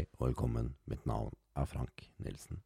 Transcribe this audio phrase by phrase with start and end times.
[0.00, 2.62] Hei og velkommen, mitt navn er Frank Nilsen.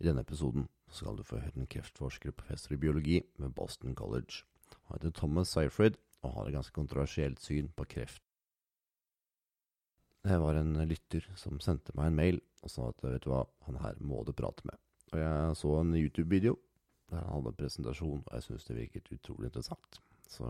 [0.00, 3.92] I denne episoden skal du få høre en kreftforsker og professor i biologi ved Boston
[3.92, 4.46] College.
[4.86, 8.22] Han heter Thomas Seyfried og har et ganske kontroversielt syn på kreft.
[10.24, 13.42] Det var en lytter som sendte meg en mail og sa at vet du hva,
[13.68, 14.80] han her må du prate med.
[15.12, 16.56] Og jeg så en YouTube-video
[17.12, 20.00] der han hadde en presentasjon, og jeg syntes det virket utrolig interessant.
[20.30, 20.48] Så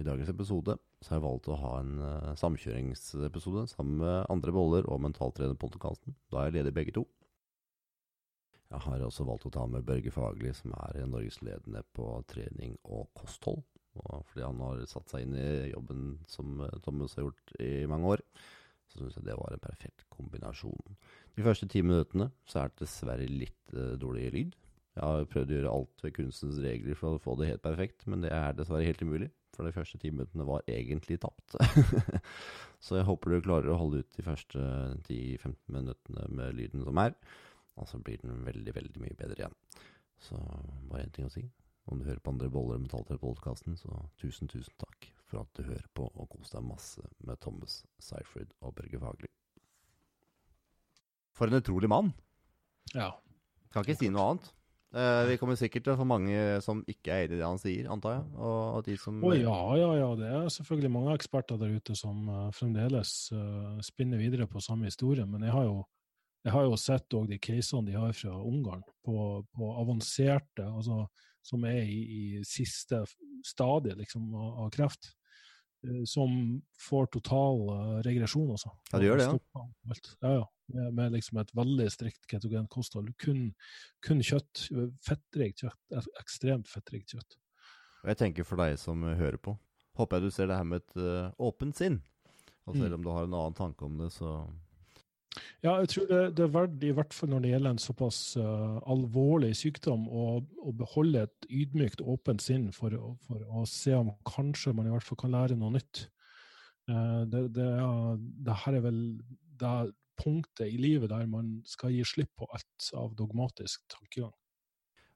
[0.00, 4.54] i dagens episode så har jeg valgt å ha en uh, samkjøringsepisode sammen med andre
[4.54, 6.16] boller og Mentaltrenerpodkasten.
[6.32, 7.04] Da er jeg ledig begge to.
[8.70, 13.08] Jeg har også valgt å ta med Børge Fagli, som er norgesledende på trening og
[13.18, 13.64] kosthold.
[13.98, 18.12] Og fordi han har satt seg inn i jobben som Thomas har gjort i mange
[18.14, 18.22] år,
[18.90, 20.98] så syns jeg det var en perfekt kombinasjon.
[21.34, 24.56] De første ti minuttene så er det dessverre litt uh, dårlig lyd.
[25.00, 28.02] Jeg har prøvd å gjøre alt ved kunstens regler for å få det helt perfekt,
[28.04, 29.30] men det er dessverre helt umulig.
[29.56, 31.56] For de første ti minuttene var egentlig tapt.
[32.84, 34.60] så jeg håper du klarer å holde ut de første
[35.08, 37.16] 10-15 minuttene med lyden som er.
[37.80, 39.56] Og så blir den veldig, veldig mye bedre igjen.
[40.20, 40.36] Så
[40.90, 41.46] bare én ting å si.
[41.88, 45.64] Om du hører på andre boller i Metallterapeutkasten, så tusen, tusen takk for at du
[45.64, 49.32] hører på, og kos deg masse med Thomas Seyfried og Børge Fagli.
[51.32, 52.12] For en utrolig mann!
[52.92, 53.14] Ja.
[53.72, 54.50] Kan ikke si noe annet.
[54.90, 57.60] Uh, vi kommer sikkert til å få mange som ikke er enig i det han
[57.62, 58.24] sier, antar jeg.
[58.42, 60.08] Og de som oh, ja, ja, ja.
[60.18, 64.90] Det er selvfølgelig mange eksperter der ute som uh, fremdeles uh, spinner videre på samme
[64.90, 65.26] historie.
[65.30, 65.78] Men jeg har jo,
[66.48, 69.16] jeg har jo sett de casene de har fra Ungarn, på,
[69.54, 71.04] på avanserte, altså
[71.46, 73.04] som er i, i siste
[73.46, 75.14] stadie liksom, av, av kreft.
[76.04, 77.62] Som får total
[78.04, 78.72] regresjon, altså.
[78.92, 79.68] Ja, det gjør det, ja.
[80.20, 83.10] Ja, ja med, med liksom et veldig strikt ketogen kosthold.
[83.20, 83.50] Kun,
[84.04, 84.66] kun kjøtt.
[85.06, 86.10] Fettrikt kjøtt.
[86.20, 87.38] Ekstremt fettrikt kjøtt.
[88.04, 89.54] Og jeg tenker for deg som hører på,
[89.98, 92.00] håper jeg du ser det her med et uh, åpent sinn.
[92.68, 92.98] Og selv mm.
[92.98, 94.38] om du har en annen tanke om det, så
[95.60, 98.18] ja, jeg tror det, det, er verdt, i hvert fall når det gjelder en såpass
[98.40, 104.08] uh, alvorlig sykdom, å, å, beholde et ydmykt, åpent sinn for, for, å se om
[104.28, 106.06] kanskje man i hvert fall kan lære noe nytt.
[106.88, 107.66] Uh, det, det,
[108.46, 109.02] det, her er vel
[109.60, 109.74] det,
[110.20, 114.32] punktet i livet der man skal gi slipp på alt av dogmatisk tankegang.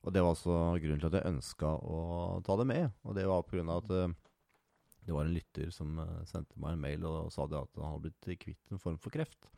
[0.04, 1.98] Og Det var også grunnen til at jeg ønska å
[2.44, 2.92] ta det med.
[3.08, 3.64] Og det var pga.
[3.78, 4.12] at uh,
[5.04, 8.12] det var en lytter som uh, sendte meg en mail og sa at han hadde
[8.12, 9.48] blitt kvitt en form for kreft.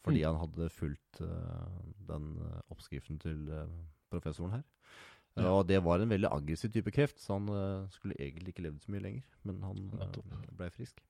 [0.00, 0.26] Fordi mm.
[0.30, 2.32] han hadde fulgt uh, den
[2.72, 3.42] oppskriften til
[4.10, 4.66] professoren her.
[5.38, 5.50] Ja.
[5.54, 8.82] Og det var en veldig aggressiv type kreft, så han uh, skulle egentlig ikke levd
[8.82, 9.26] så mye lenger.
[9.46, 11.02] Men han uh, ble frisk.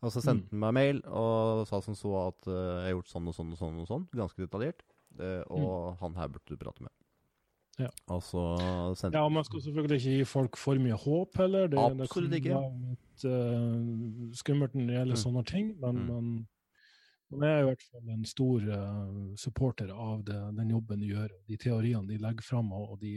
[0.00, 0.60] Og så sendte han mm.
[0.62, 3.60] meg mail og sa som så at uh, jeg har gjort sånn og sånn og
[3.60, 4.84] sånn, og sånn ganske detaljert.
[5.14, 5.98] og mm.
[6.00, 6.94] han her burde du prate med.
[7.82, 7.90] Ja.
[8.14, 8.40] Og så
[8.94, 11.66] sendte Ja, man skal selvfølgelig ikke gi folk for mye håp heller.
[11.70, 15.22] Det, Absolutt det kan være litt skummelt når det gjelder mm.
[15.24, 16.34] sånne ting, men mm.
[17.32, 21.32] Man er i hvert fall en stor uh, supporter av det, den jobben de gjør,
[21.48, 23.14] de teoriene de legger fram, og de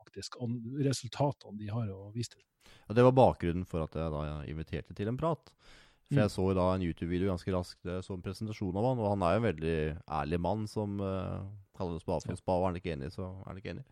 [0.00, 0.38] faktisk
[0.86, 2.44] resultatene de har å vise til.
[2.86, 5.52] Ja, Det var bakgrunnen for at jeg da inviterte til en prat.
[6.10, 6.22] For mm.
[6.24, 9.34] jeg så da en YouTube-video ganske raskt, så en presentasjon av han, og han er
[9.34, 9.76] jo en veldig
[10.20, 11.44] ærlig mann som uh,
[11.78, 13.74] kaller det spa for en spa, og er han ikke enig, så er han ikke
[13.76, 13.84] enig.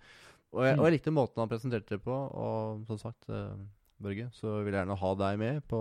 [0.56, 0.80] Og jeg, mm.
[0.80, 3.54] og jeg likte måten han presenterte det på, og som sagt, uh,
[3.98, 5.78] Børge, så vil jeg gjerne ha deg med på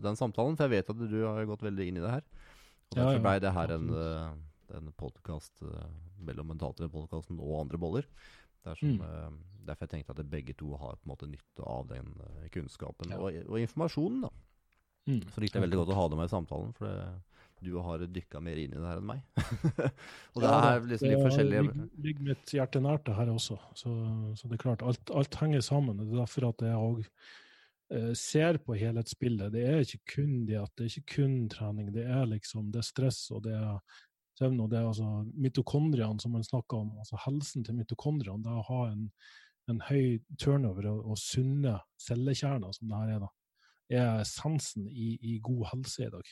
[0.00, 2.24] den samtalen, for jeg vet at du har gått veldig inn i det her.
[2.88, 5.86] Og derfor ble det her en, uh, en podkast uh,
[6.24, 8.10] mellom Mentaltrenerpodkasten og andre boller.
[8.64, 9.00] Er som, mm.
[9.04, 12.12] uh, derfor jeg tenkte at begge to har på en måte nytte av den
[12.54, 13.20] kunnskapen ja.
[13.20, 14.24] og, og, informasjonen.
[14.24, 14.30] da.
[15.08, 15.24] Mm.
[15.32, 16.96] Så likte jeg veldig godt å ha det med i samtalen, for det,
[17.64, 19.22] du har dykka mer inn i det her enn meg.
[20.34, 23.58] og det er liksom litt forskjellige Det ligger mitt hjerte nært, det her også.
[23.76, 23.92] Så,
[24.38, 25.98] så, det er klart, alt, alt henger sammen.
[26.00, 27.36] Det er derfor at jeg òg uh,
[28.18, 29.52] ser på helhetsbildet.
[29.54, 31.88] Det er ikke kun diett, det er ikke kun trening.
[31.94, 33.78] Det er liksom det er stress og det er
[34.38, 34.60] søvn.
[34.60, 38.60] og det er altså Mitokondriene som man snakker om, altså helsen til mitokondriene, det er
[38.60, 39.08] å ha en,
[39.72, 43.32] en høy turnover og, og sunne cellekjerner, som det her er, da,
[44.02, 46.30] er essensen i, i, god helse i dag.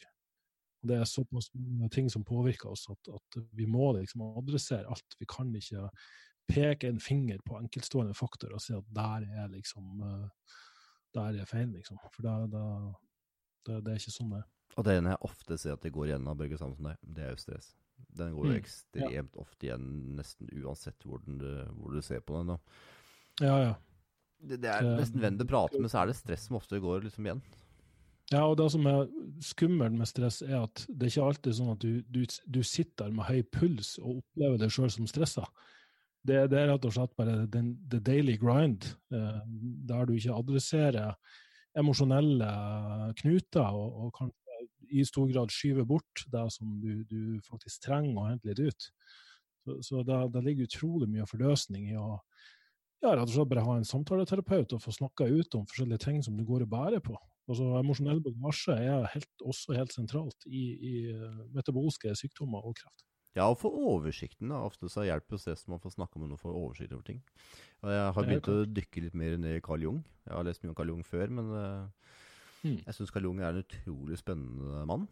[0.86, 5.18] Det er såpass mange ting som påvirker oss at, at, vi må liksom adressere alt.
[5.18, 5.88] Vi kan ikke
[6.46, 10.52] peke en finger på enkeltstående faktorer og si at der er liksom eh,
[11.16, 11.98] der er det feil, liksom.
[12.14, 12.66] For det, da,
[13.66, 14.52] da det er ikke sånn det er.
[14.76, 17.24] Og det ene jeg ofte ser at det går igjen av Børge sammen som det
[17.24, 17.72] er jo stress.
[18.16, 18.60] Den går jo mm.
[18.60, 19.42] ekstremt ja.
[19.42, 19.86] ofte igjen,
[20.18, 21.40] nesten uansett hvor, den,
[21.78, 22.52] hvor, du ser på den.
[22.52, 22.58] Da.
[23.40, 23.76] Ja, ja.
[24.36, 27.06] Det, det er nesten venn du prater med, så er det stress som ofte går
[27.06, 27.40] liksom igjen.
[28.34, 29.06] Ja, og det som er
[29.44, 33.12] skummelt med stress, er at det er ikke alltid sånn at du, du, du sitter
[33.14, 35.46] med høy puls og opplever deg sjøl som stressa.
[36.26, 39.42] Det, det, er rett og slett bare den, the daily grind, eh,
[39.86, 41.14] der du ikke adresserer
[41.76, 42.48] emosjonelle
[43.20, 44.32] knuter og, og kan
[44.90, 48.88] i stor grad skyver bort det som du, du faktisk trenger å hente litt ut.
[49.66, 52.20] Så, så det, ligger utrolig mye forløsning i å
[53.02, 56.22] ja, rett og slett bare ha en samtaleterapeut og få snakka ut om forskjellige ting
[56.24, 57.16] som du går og bærer på.
[57.46, 60.94] Altså, emosjonell bagasje er helt, også helt sentralt i, i
[61.54, 63.04] metabolske sykdommer og kreft.
[63.36, 64.48] Ja, og få oversikten.
[64.48, 64.62] da.
[64.64, 67.20] Ofte så hjelper det som å får snakke med noen for oversikt over ting.
[67.84, 70.00] Og jeg har begynt å dykke litt mer ned i Carl Jung.
[70.24, 72.08] Jeg har lest mye om Carl Jung før, men uh,
[72.64, 72.80] mm.
[72.86, 75.04] jeg syns Carl Jung er en utrolig spennende mann.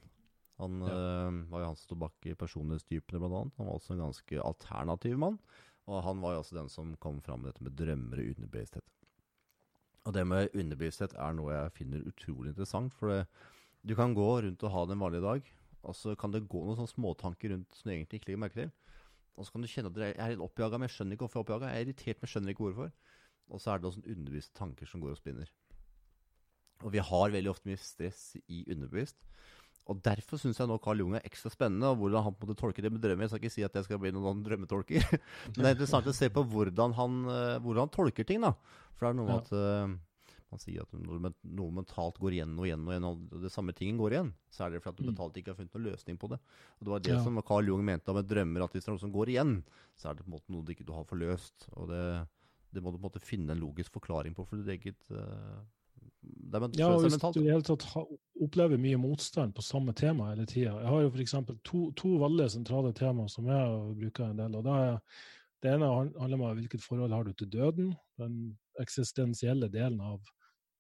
[0.63, 0.95] Han ja.
[0.95, 3.57] øh, var jo han som sto bak i personlighetstypene, blant annet.
[3.59, 5.39] Han var også en ganske alternativ mann.
[5.91, 8.87] Og han var jo også den som kom fram med dette med drømmer og underbevissthet.
[10.05, 12.95] Og det med underbevissthet er noe jeg finner utrolig interessant.
[12.97, 13.21] For det,
[13.85, 15.51] du kan gå rundt og ha det en vanlig dag,
[15.85, 18.61] og så kan det gå noen sånne småtanker rundt som du egentlig ikke legger merke
[18.63, 18.71] til.
[19.35, 21.41] Og så kan du kjenne at jeg er litt oppjaga, men jeg skjønner ikke hvorfor
[21.41, 21.71] jeg er oppjaga.
[21.73, 22.95] Jeg er irritert, men jeg skjønner ikke hvorfor.
[23.51, 25.51] Og så er det noen underbevisste tanker som går og spinner.
[26.85, 29.19] Og vi har veldig ofte mye stress i underbevisst.
[29.91, 32.51] Og Derfor syns jeg nå Carl Jung er ekstra spennende, og hvordan han på en
[32.51, 33.27] måte tolker det med drømmer.
[33.27, 35.05] Jeg skal ikke si at jeg skal bli noen drømmetolker,
[35.53, 38.41] men det er interessant å se på hvordan han, eh, hvordan han tolker ting.
[38.47, 38.55] da.
[38.95, 39.43] For det er noe med ja.
[39.43, 39.99] at uh,
[40.55, 43.75] han sier at når noe mentalt går igjen og igjen, og igjen, og det samme
[43.77, 45.11] tingen går igjen, så er det fordi at du mm.
[45.13, 46.41] mentalt ikke har funnet noen løsning på det.
[46.79, 47.21] Og Det var det ja.
[47.27, 49.55] som Carl Jung mente om et drømmer, at hvis det er noe som går igjen,
[49.99, 51.69] så er det på en måte noe du ikke har forløst.
[51.75, 52.03] Og det,
[52.75, 55.59] det må du på en måte finne en logisk forklaring på for ditt eget uh,
[56.25, 57.85] det er, ja, og hvis du i hele tatt
[58.45, 61.35] opplever mye motstand på samme tema hele tida Jeg har jo f.eks.
[61.69, 64.57] To, to veldig sentrale tema som jeg bruker en del.
[64.57, 65.25] og det, er,
[65.63, 68.39] det ene handler om hvilket forhold har du til døden, den
[68.81, 70.21] eksistensielle delen av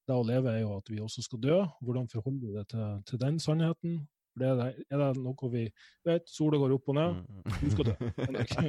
[0.08, 1.60] det å leve er jo at vi også skal dø.
[1.84, 4.00] Hvordan forholder du deg til, til, den sannheten?
[4.34, 5.64] For det er, det, er det noe vi
[6.06, 6.26] vet?
[6.30, 7.60] Sola går opp og ned, mm, mm.
[7.60, 7.94] du skal dø.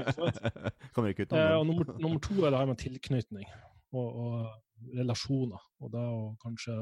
[0.96, 3.50] Kommer ikke ut eh, og nummer, nummer, to er det her med tilknytning
[3.96, 5.66] og, og relasjoner.
[5.82, 6.78] Og det å kanskje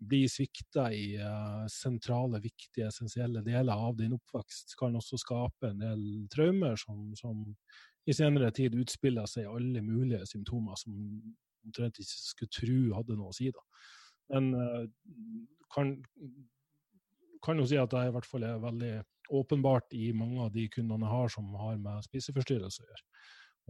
[0.00, 5.82] bli svikta i uh, sentrale, viktige, essensielle deler av din oppvekst kan også skape en
[5.82, 7.42] del traumer som, som
[8.08, 10.96] i senere tid utspiller seg i alle mulige symptomer som
[11.66, 13.50] omtrent ikke skulle tro hadde noe å si.
[13.54, 13.64] da.
[14.30, 14.84] Men uh,
[15.74, 15.94] kan,
[17.44, 18.94] kan jo si at jeg i hvert fall er veldig
[19.40, 23.06] åpenbart i mange av de kundene jeg har som har med spiseforstyrrelser å gjøre.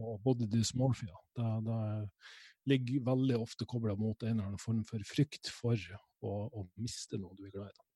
[0.01, 1.17] Og body dysmorphia.
[1.37, 1.81] Det, det
[2.71, 5.77] ligger veldig ofte kobla mot en eller annen form for frykt for
[6.21, 7.87] å, å miste noe du er glad i.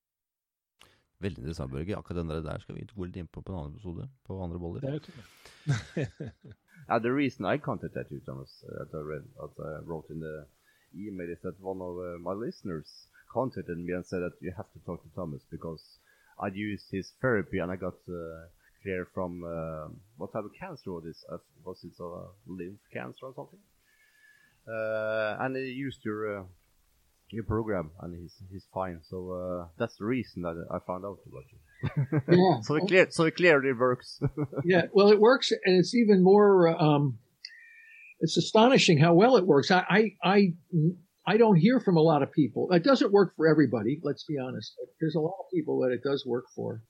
[1.24, 1.96] Veldig interessant, Børge.
[1.96, 4.60] Akkurat den der skal vi gå litt inn på på en annen episode, på andre
[4.60, 4.84] boller.
[4.84, 6.42] Det er
[6.88, 10.20] Uh, the reason I contacted you, Thomas, uh, as I read, as I wrote in
[10.20, 10.46] the
[10.96, 12.86] email, is that one of uh, my listeners
[13.32, 15.82] contacted me and said that you have to talk to Thomas because
[16.40, 18.46] I'd used his therapy and I got uh,
[18.82, 21.24] clear from uh, what type of cancer was this?
[21.30, 23.60] Uh, was it a lymph cancer or something?
[24.68, 26.46] and he used your
[27.30, 29.00] your program and he's he's fine.
[29.02, 31.58] So that's the reason that I found out about you
[32.28, 32.60] yeah.
[32.62, 34.20] so it clear, so it clearly works.
[34.64, 36.68] yeah, well, it works, and it's even more.
[36.68, 37.18] Um,
[38.20, 39.70] it's astonishing how well it works.
[39.70, 40.52] I, I, I,
[41.26, 42.72] I don't hear from a lot of people.
[42.72, 44.00] It doesn't work for everybody.
[44.02, 44.72] Let's be honest.
[45.00, 46.82] There's a lot of people that it does work for,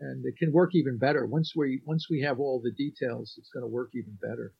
[0.00, 3.34] and it can work even better once we once we have all the details.
[3.38, 4.52] It's going to work even better.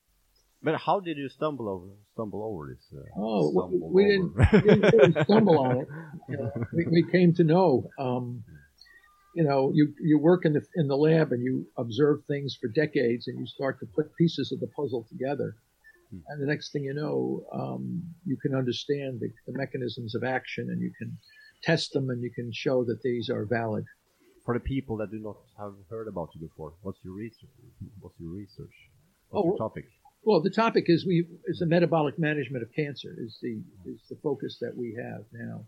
[0.62, 2.84] But how did you stumble over stumble over this?
[2.92, 5.88] Uh, oh, we, didn't, we, didn't, really stumble on it.
[6.72, 7.84] we, we, came to know.
[7.98, 8.42] Um,
[9.38, 12.66] you know, you, you work in the, in the lab and you observe things for
[12.66, 15.54] decades and you start to put pieces of the puzzle together.
[16.10, 16.18] Hmm.
[16.26, 20.70] And the next thing you know, um, you can understand the, the, mechanisms of action
[20.72, 21.16] and you can
[21.62, 23.84] test them and you can show that these are valid.
[24.44, 27.50] For the people that do not have heard about you before, what's your research?
[28.00, 28.74] What's your research?
[29.28, 29.84] What's oh, your topic?
[30.24, 34.16] Well, the topic is we is the metabolic management of cancer is the is the
[34.20, 35.64] focus that we have now.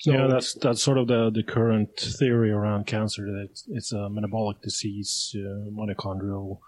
[0.00, 4.08] So, yeah, that's that's sort of the, the current theory around cancer that it's, a
[4.08, 6.58] metabolic disease, uh, mitochondrial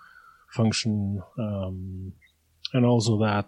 [0.52, 2.12] function, um,
[2.72, 3.46] and also that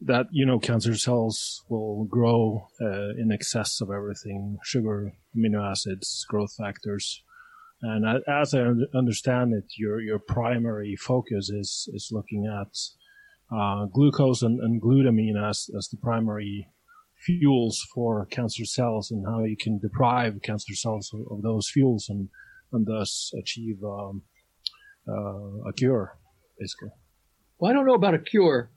[0.00, 6.24] that you know cancer cells will grow uh, in excess of everything: sugar, amino acids,
[6.28, 7.22] growth factors.
[7.82, 8.60] And as I
[8.96, 12.78] understand it, your your primary focus is is looking at
[13.52, 16.68] uh, glucose and, and glutamine as as the primary
[17.24, 22.08] fuels for cancer cells and how you can deprive cancer cells of, of those fuels
[22.08, 22.28] and,
[22.72, 24.22] and thus achieve um,
[25.08, 26.18] uh, a cure,
[26.58, 26.90] basically.
[27.58, 28.70] Well, I don't know about a cure,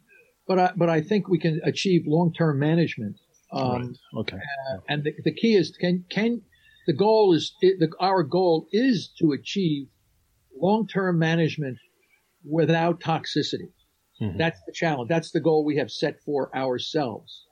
[0.47, 3.17] but I, but I think we can achieve long-term management.
[3.51, 4.21] Um, right.
[4.21, 4.37] Okay.
[4.37, 6.41] Uh, and the, the key is can can
[6.87, 9.87] the goal is the, our goal is to achieve
[10.59, 11.77] long-term management
[12.43, 13.71] without toxicity.
[14.21, 14.37] Mm-hmm.
[14.37, 15.09] That's the challenge.
[15.09, 17.45] That's the goal we have set for ourselves.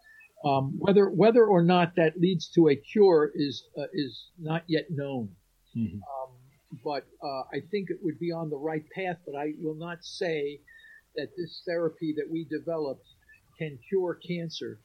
[0.45, 4.85] Um, whether whether or not that leads to a cure is uh, is not yet
[4.89, 5.29] known.
[5.75, 5.95] Mm-hmm.
[5.97, 6.35] Um,
[6.83, 9.17] but uh, I think it would be on the right path.
[9.25, 10.59] But I will not say
[11.15, 13.07] that this therapy that we developed
[13.57, 14.79] can cure cancer.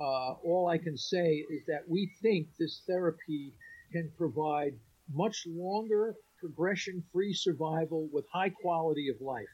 [0.00, 3.52] Uh, all I can say is that we think this therapy
[3.92, 4.74] can provide
[5.12, 9.46] much longer progression-free survival with high quality of life.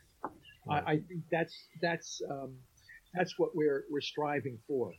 [0.66, 0.82] Right.
[0.86, 2.56] I, I, think that's that's um,
[3.14, 4.92] that's what we're we're striving for.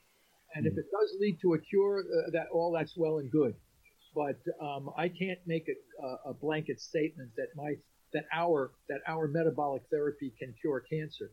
[0.55, 0.79] And if hmm.
[0.79, 3.55] it does lead to a cure, uh, that all that's well and good.
[4.13, 7.75] But um, I can't make a, a, blanket statement that my
[8.13, 11.31] that our that our metabolic therapy can cure cancer.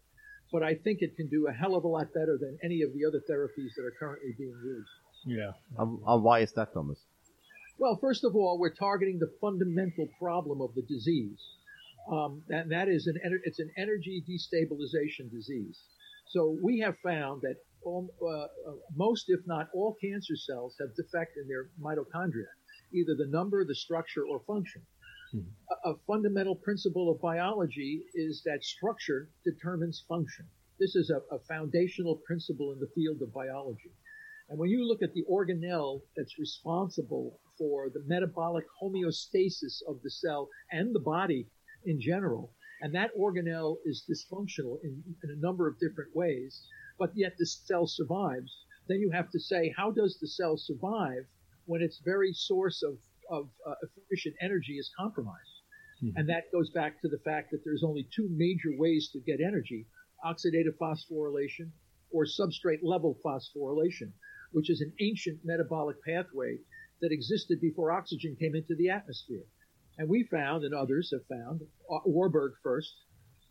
[0.52, 2.92] But I think it can do a hell of a lot better than any of
[2.94, 4.88] the other therapies that are currently being used.
[5.26, 5.50] Yeah.
[5.78, 6.98] Um, uh, why is that, Thomas?
[7.78, 11.38] Well, first of all, we're targeting the fundamental problem of the disease,
[12.10, 15.78] um, and that is an it's an energy destabilization disease.
[16.28, 20.94] So we have found that all, uh, uh, most, if not all, cancer cells have
[20.94, 22.50] defect in their mitochondria,
[22.92, 24.82] either the number, the structure, or function.
[25.35, 25.49] Mm-hmm.
[25.85, 30.47] A, a fundamental principle of biology is that structure determines function.
[30.80, 33.92] This is a, a foundational principle in the field of biology.
[34.49, 40.11] And when you look at the organelle that's responsible for the metabolic homeostasis of the
[40.11, 41.49] cell and the body
[41.85, 46.62] in general, and that organelle is dysfunctional in, in, a number of different ways,
[46.98, 51.24] but yet the cell survives, then you have to say, how does the cell survive
[51.66, 52.98] when its very source of,
[53.30, 55.62] of uh, efficient energy is compromised?
[56.02, 56.16] Mm-hmm.
[56.16, 59.40] And that goes back to the fact that there's only two major ways to get
[59.40, 59.86] energy
[60.26, 61.70] oxidative phosphorylation
[62.10, 64.10] or substrate level phosphorylation
[64.52, 66.58] which is an ancient metabolic pathway
[67.00, 69.44] that existed before oxygen came into the atmosphere.
[69.98, 72.94] And we found, and others have found, uh, Warburg first,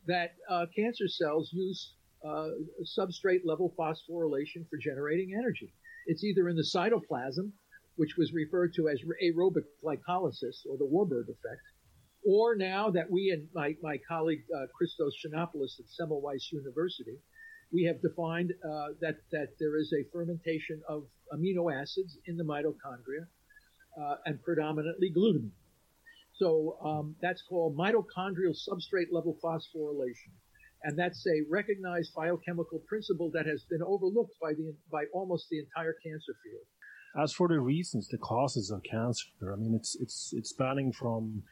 [0.06, 1.94] that uh, cancer cells use
[2.28, 2.50] uh,
[2.98, 5.74] substrate level phosphorylation for generating energy.
[6.08, 7.52] It's either in the cytoplasm,
[7.96, 11.62] which was referred to as aerobic glycolysis or the Warburg effect,
[12.26, 17.18] or now that we and my, my colleague uh, Christos Chinopoulos at Semmelweis University
[17.72, 21.04] we have defined uh, that that there is a fermentation of
[21.34, 23.28] amino acids in the mitochondria,
[24.02, 25.52] uh, and predominantly glutamine.
[26.36, 30.32] So um, that's called mitochondrial substrate level phosphorylation,
[30.84, 35.60] and that's a recognized biochemical principle that has been overlooked by the by almost the
[35.60, 36.66] entire cancer field.
[37.24, 41.44] As for the reasons, the causes of cancer, I mean, it's it's it's spanning from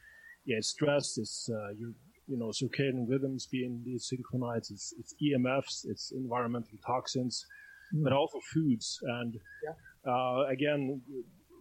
[0.44, 1.92] yeah, stress, it's uh, your
[2.26, 4.70] you know, circadian rhythms being desynchronized.
[4.70, 7.46] It's, it's EMFs, it's environmental toxins,
[7.94, 8.02] mm.
[8.02, 8.98] but also foods.
[9.02, 10.12] And yeah.
[10.12, 11.00] uh, again,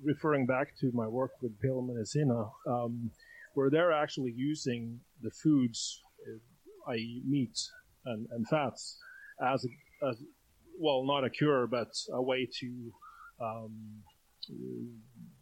[0.03, 3.12] referring back to my work with Medicina, um,
[3.53, 6.38] where they're actually using the foods, uh,
[6.89, 7.57] i.e., meat
[8.05, 8.97] and, and fats,
[9.41, 10.17] as a, as
[10.79, 12.91] well, not a cure, but a way to
[13.41, 14.03] um,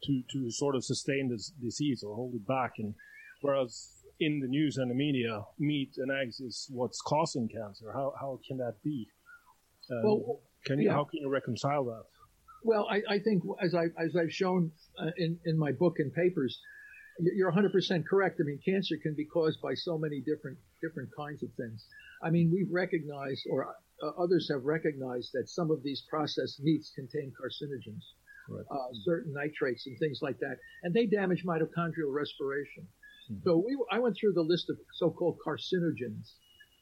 [0.04, 2.74] to to sort of sustain this disease or hold it back.
[2.78, 2.94] And
[3.42, 7.92] whereas in the news and the media, meat and eggs is what's causing cancer.
[7.94, 9.08] How how can that be?
[9.92, 10.94] Um, well, can you yeah.
[10.94, 12.04] how can you reconcile that?
[12.64, 16.14] Well, I, I think as I as I've shown uh, in in my book and
[16.14, 16.60] papers,
[17.20, 18.40] you're 100% correct.
[18.40, 21.86] I mean, cancer can be caused by so many different different kinds of things.
[22.24, 26.92] I mean, we've recognized, or uh, others have recognized, that some of these processed meats
[26.96, 28.04] contain carcinogens,
[28.50, 28.66] right.
[28.72, 32.88] uh, certain nitrates and things like that, and they damage mitochondrial respiration.
[33.32, 33.42] Mm-hmm.
[33.44, 36.34] So we, I went through the list of so-called carcinogens,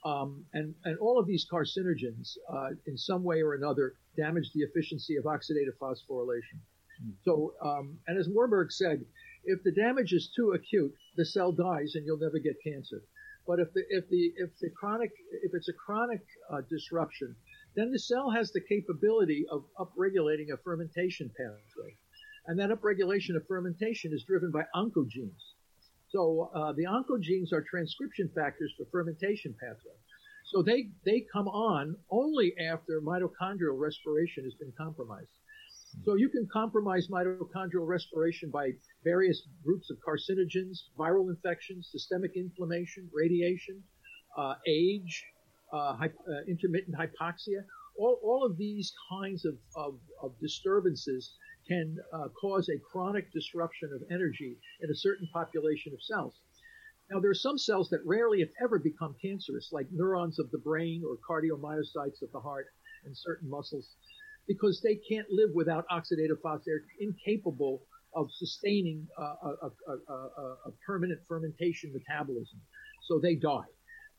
[0.06, 4.62] um, and and all of these carcinogens, uh, in some way or another, damage the
[4.62, 6.58] efficiency of oxidative phosphorylation.
[7.02, 7.12] Mm-hmm.
[7.24, 9.02] So, um, and as Warburg said,
[9.44, 13.04] if the damage is too acute, the cell dies and you'll never get cancer.
[13.48, 15.12] But if the if the if the chronic
[15.44, 16.22] if it's a chronic
[16.52, 17.36] uh, disruption,
[17.76, 21.96] then the cell has the capability of upregulating a fermentation pathway,
[22.48, 25.42] and that upregulation of fermentation is driven by oncogenes.
[26.10, 29.96] So uh, the oncogenes are transcription factors for fermentation pathway.
[30.52, 35.32] So they, they come on only after mitochondrial respiration has been compromised.
[36.06, 38.72] So you can compromise mitochondrial respiration by
[39.04, 43.84] various groups of carcinogens, viral infections, systemic inflammation, radiation,
[44.38, 45.24] uh, age,
[45.74, 47.66] uh, hy- uh, intermittent hypoxia.
[47.98, 51.36] All, all of these kinds of, of, of disturbances
[51.68, 56.34] can uh, cause a chronic disruption of energy in a certain population of cells.
[57.12, 60.58] Now, there are some cells that rarely, if ever, become cancerous, like neurons of the
[60.60, 62.68] brain or cardiomyocytes of the heart
[63.04, 63.96] and certain muscles,
[64.48, 66.66] because they can't live without oxidative phosphorus.
[66.66, 67.82] They're incapable
[68.16, 70.14] of sustaining a, a, a,
[70.68, 72.60] a, permanent fermentation metabolism.
[73.08, 73.70] So they die.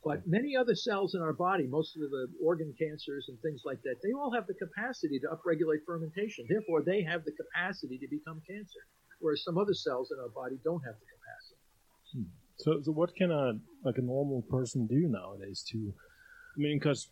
[0.05, 3.81] But many other cells in our body, most of the organ cancers and things like
[3.83, 6.45] that, they all have the capacity to upregulate fermentation.
[6.49, 8.81] Therefore, they have the capacity to become cancer,
[9.21, 11.62] whereas some other cells in our body don't have the capacity.
[12.14, 12.43] Hmm.
[12.57, 13.52] So, so what can a
[13.85, 15.95] like a normal person do nowadays to?
[16.57, 17.09] I mean, because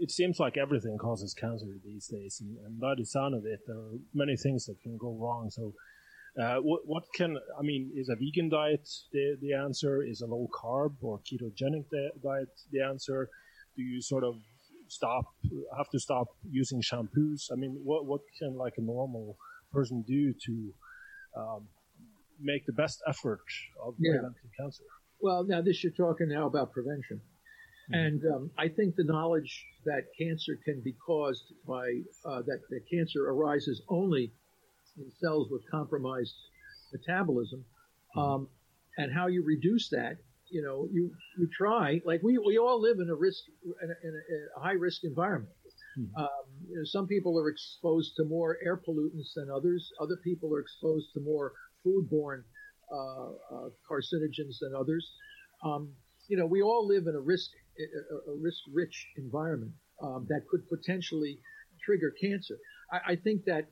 [0.00, 3.60] it seems like everything causes cancer these days, and, and by the sound of it,
[3.66, 5.50] there are many things that can go wrong.
[5.50, 5.74] So,
[6.40, 7.90] uh, what, what can I mean?
[7.94, 10.02] Is a vegan diet the, the answer?
[10.02, 11.84] Is a low carb or ketogenic
[12.22, 13.28] diet the answer?
[13.76, 14.34] Do you sort of
[14.88, 15.24] stop
[15.76, 17.50] have to stop using shampoos?
[17.52, 19.36] I mean, what what can like a normal
[19.72, 20.72] person do to
[21.36, 21.68] um,
[22.40, 23.40] make the best effort
[23.84, 24.12] of yeah.
[24.12, 24.84] preventing cancer?
[25.20, 27.20] Well, now this you're talking now about prevention.
[27.88, 27.94] Hmm.
[27.94, 31.86] And um, I think the knowledge that cancer can be caused by
[32.24, 34.32] uh, that, that cancer arises only
[34.96, 36.34] in cells with compromised
[36.92, 37.64] metabolism,
[38.14, 38.20] hmm.
[38.20, 38.48] um,
[38.96, 40.16] and how you reduce that.
[40.50, 43.42] You know, you you try like we we all live in a risk
[43.82, 45.52] in a, in a high risk environment.
[45.94, 46.22] Hmm.
[46.22, 46.28] Um,
[46.70, 49.90] you know, some people are exposed to more air pollutants than others.
[50.00, 51.52] Other people are exposed to more
[51.84, 52.44] foodborne
[52.90, 55.12] uh, uh, carcinogens than others.
[55.62, 55.92] Um,
[56.28, 60.42] you know, we all live in a risk a, a risk rich environment um, that
[60.50, 61.38] could potentially
[61.84, 62.58] trigger cancer.
[62.92, 63.66] I, I think that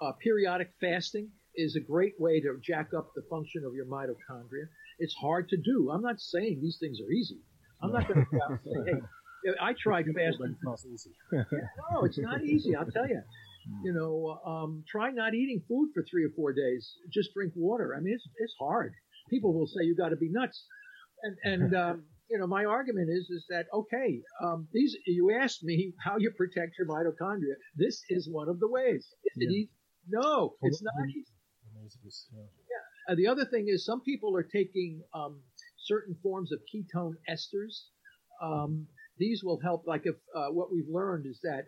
[0.00, 4.66] uh, periodic fasting is a great way to jack up the function of your mitochondria.
[4.98, 5.90] It's hard to do.
[5.92, 7.38] I'm not saying these things are easy.
[7.82, 10.56] I'm not going to say, hey, I tried fasting.
[10.56, 11.10] It's not easy.
[11.32, 12.74] no, it's not easy.
[12.74, 13.22] I'll tell you.
[13.84, 16.90] You know, um, try not eating food for three or four days.
[17.12, 17.94] Just drink water.
[17.94, 18.94] I mean, it's it's hard.
[19.28, 20.64] People will say you got to be nuts,
[21.22, 25.62] and and um, you know, my argument is is that okay, um, these you asked
[25.62, 27.54] me how you protect your mitochondria.
[27.74, 29.06] This is one of the ways.
[29.24, 29.48] Is yeah.
[29.48, 29.70] it easy?
[30.08, 31.24] No, it's not easy.
[32.70, 33.12] Yeah.
[33.12, 35.40] Uh, the other thing is some people are taking um,
[35.78, 37.84] certain forms of ketone esters.
[38.42, 38.86] Um,
[39.18, 39.84] these will help.
[39.86, 41.64] Like if uh, what we've learned is that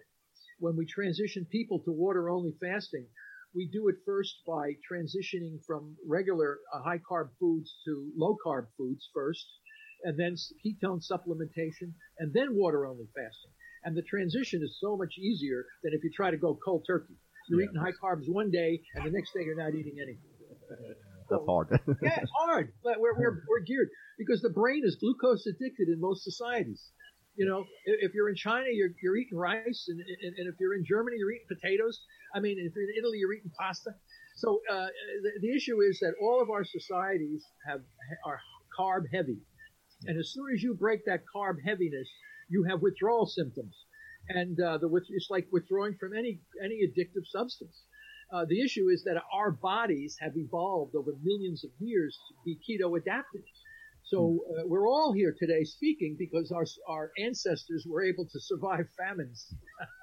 [0.59, 3.07] when we transition people to water only fasting,
[3.55, 8.67] we do it first by transitioning from regular uh, high carb foods to low carb
[8.76, 9.47] foods first
[10.04, 13.52] and then ketone supplementation, and then water only fasting.
[13.85, 17.14] And the transition is so much easier than if you try to go cold turkey.
[17.48, 17.66] You're yeah.
[17.66, 20.31] eating high carbs one day, and the next day you're not eating anything.
[21.31, 21.68] That's hard.
[22.03, 26.01] yeah, it's hard, but we're, we're, we're geared because the brain is glucose addicted in
[26.01, 26.90] most societies.
[27.37, 30.75] You know, if you're in China, you're, you're eating rice, and, and, and if you're
[30.75, 31.98] in Germany, you're eating potatoes.
[32.35, 33.90] I mean, if you're in Italy, you're eating pasta.
[34.37, 34.88] So uh,
[35.22, 37.81] the, the issue is that all of our societies have
[38.27, 38.40] are
[38.79, 39.38] carb heavy.
[40.07, 42.09] And as soon as you break that carb heaviness,
[42.49, 43.75] you have withdrawal symptoms.
[44.29, 47.83] And uh, the, it's like withdrawing from any, any addictive substance.
[48.33, 52.59] Uh, the issue is that our bodies have evolved over millions of years to be
[52.63, 53.43] keto adapted.
[54.05, 58.87] So uh, we're all here today speaking because our, our ancestors were able to survive
[58.97, 59.53] famines.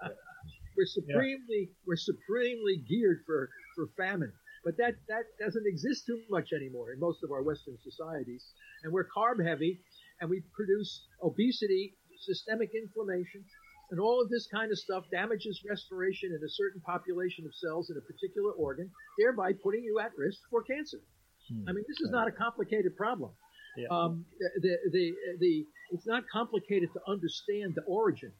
[0.78, 1.76] we're supremely, yeah.
[1.86, 4.32] we're supremely geared for, for famine.
[4.64, 8.46] But that, that doesn't exist too much anymore in most of our Western societies.
[8.84, 9.80] And we're carb heavy
[10.22, 13.44] and we produce obesity, systemic inflammation,
[13.92, 17.90] and all of this kind of stuff damages restoration in a certain population of cells
[17.90, 21.00] in a particular organ, thereby putting you at risk for cancer.
[21.48, 21.70] Hmm.
[21.70, 23.32] I mean, this is not a complicated problem.
[23.78, 23.88] Yeah.
[23.92, 28.32] Um, the, the, the, it's not complicated to understand the origin.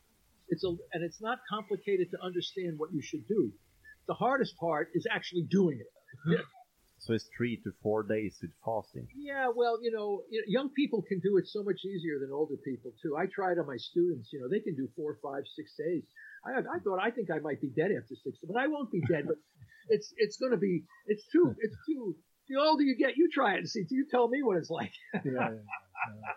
[0.50, 3.52] It's a, and it's not complicated to understand what you should do.
[4.08, 5.92] The hardest part is actually doing it.
[7.08, 9.08] So it's three to four days with fasting.
[9.16, 12.92] Yeah, well, you know, young people can do it so much easier than older people
[13.02, 13.16] too.
[13.16, 14.28] I tried on my students.
[14.34, 16.04] You know, they can do four, five, six days.
[16.44, 19.00] I, I thought I think I might be dead after six, but I won't be
[19.10, 19.24] dead.
[19.26, 19.38] But
[19.88, 22.18] it's it's going to be it's too it's too.
[22.50, 23.86] The older you get, you try it and see.
[23.88, 24.92] Do you tell me what it's like.
[25.14, 26.34] yeah, yeah, yeah.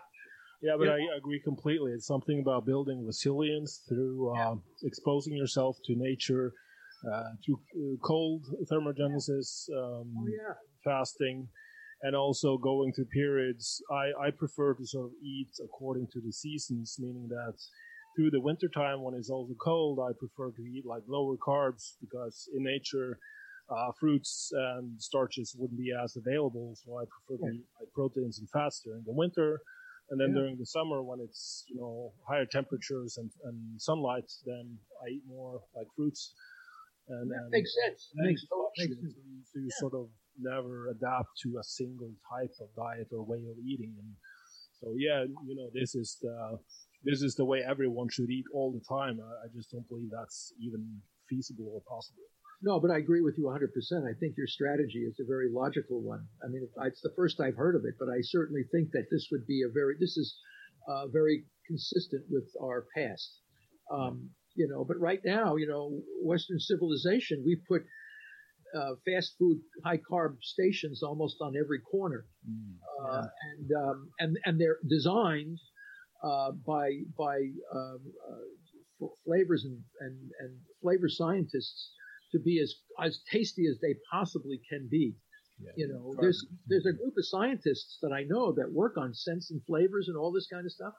[0.61, 1.91] yeah, but I agree completely.
[1.91, 6.53] It's something about building resilience through uh, exposing yourself to nature
[7.09, 10.53] uh, to uh, cold thermogenesis, um, oh, yeah.
[10.83, 11.47] fasting,
[12.03, 13.81] and also going through periods.
[13.91, 17.55] I, I prefer to sort of eat according to the seasons, meaning that
[18.15, 21.93] through the winter time when it's also cold, I prefer to eat like lower carbs
[22.01, 23.17] because in nature,
[23.69, 26.75] uh, fruits and starches wouldn't be as available.
[26.83, 29.61] So I prefer to eat like proteins and fats during the winter.
[30.09, 30.41] And then yeah.
[30.41, 35.23] during the summer, when it's you know higher temperatures and, and sunlight, then I eat
[35.25, 36.33] more like fruits
[37.07, 38.09] and, that and makes sense.
[38.15, 38.45] Makes,
[38.77, 39.15] makes sense.
[39.53, 39.79] So you yeah.
[39.79, 40.09] sort of
[40.39, 43.93] never adapt to a single type of diet or way of eating.
[43.97, 44.13] And
[44.79, 46.57] so, yeah, you know, this is the,
[47.03, 49.19] this is the way everyone should eat all the time.
[49.19, 50.85] I, I just don't believe that's even
[51.29, 52.23] feasible or possible.
[52.63, 53.65] No, but I agree with you 100%.
[54.05, 56.23] I think your strategy is a very logical one.
[56.43, 59.29] I mean, it's the first I've heard of it, but I certainly think that this
[59.31, 60.37] would be a very, this is
[60.87, 63.39] uh, very consistent with our past.
[63.91, 67.83] Um, you know, but right now, you know, Western civilization, we've put
[68.75, 72.73] uh, fast food, high carb stations almost on every corner, mm,
[73.05, 75.57] uh, and um, and and they're designed
[76.23, 77.37] uh, by by
[77.73, 81.91] um, uh, flavors and, and and flavor scientists
[82.31, 85.15] to be as as tasty as they possibly can be.
[85.59, 89.13] Yeah, you know, there's there's a group of scientists that I know that work on
[89.13, 90.93] scents and flavors and all this kind of stuff,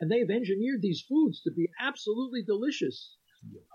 [0.00, 3.16] and they've engineered these foods to be absolutely delicious.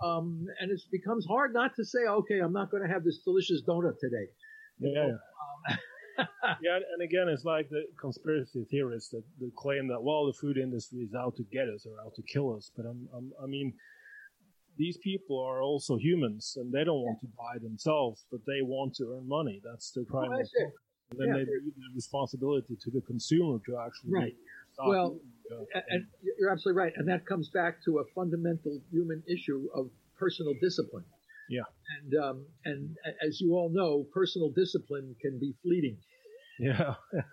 [0.04, 3.20] Um, and it becomes hard not to say, okay, I'm not going to have this
[3.24, 4.28] delicious donut today.
[4.80, 5.04] Yeah.
[5.04, 5.78] Um,
[6.62, 10.58] yeah, and again, it's like the conspiracy theorists that, that, claim that well, the food
[10.58, 12.72] industry is out to get us or out to kill us.
[12.76, 13.74] But I'm, I'm, i mean,
[14.78, 18.96] these people are also humans, and they don't want to buy themselves, but they want
[18.96, 19.62] to earn money.
[19.64, 20.44] That's their primary.
[20.44, 20.72] Oh,
[21.12, 24.36] and then yeah, they leave the responsibility to the consumer to actually right.
[24.78, 25.20] Well,
[25.90, 26.06] and
[26.40, 31.06] you're absolutely right, and that comes back to a fundamental human issue of personal discipline.
[31.50, 31.64] Yeah.
[32.02, 35.98] And um, and as you all know, personal discipline can be fleeting.
[36.60, 36.94] Yeah.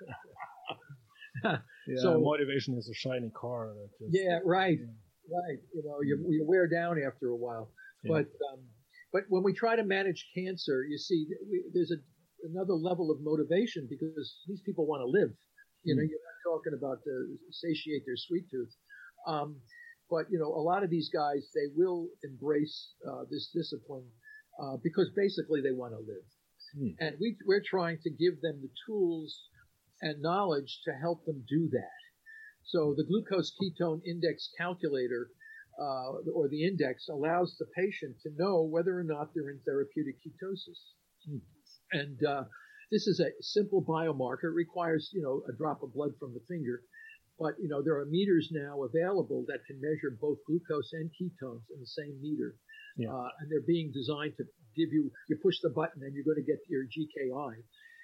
[1.44, 1.59] yeah.
[1.96, 3.74] So motivation is a shiny car.
[4.00, 4.38] Just, yeah.
[4.44, 4.79] Right.
[4.81, 5.37] Yeah.
[5.37, 5.59] Right.
[5.74, 7.70] You know, you you wear down after a while.
[8.05, 8.12] Yeah.
[8.14, 8.61] But um,
[9.12, 11.96] but when we try to manage cancer, you see, we, there's a
[12.48, 15.31] another level of motivation because these people want to live.
[15.83, 16.09] You know, mm.
[16.46, 17.14] Talking about to
[17.50, 18.70] satiate their sweet tooth.
[19.26, 19.59] Um,
[20.09, 24.06] but you know, a lot of these guys they will embrace uh, this discipline
[24.62, 26.26] uh, because basically they want to live,
[26.78, 26.94] mm.
[27.00, 29.35] and we we're trying to give them the tools
[30.02, 31.98] and knowledge to help them do that.
[32.62, 35.30] So the glucose ketone index calculator.
[35.78, 40.16] Uh, or the index allows the patient to know whether or not they're in therapeutic
[40.24, 40.80] ketosis.
[41.28, 41.40] Mm.
[41.92, 42.44] And uh,
[42.90, 44.51] this is a simple biomarker.
[44.51, 46.83] It requires, you know, a drop of blood from the finger.
[47.38, 51.68] But, you know, there are meters now available that can measure both glucose and ketones
[51.75, 52.57] in the same meter.
[52.96, 53.12] Yeah.
[53.12, 54.44] Uh, and they're being designed to
[54.75, 57.61] give you, you push the button and you're going to get your GKI.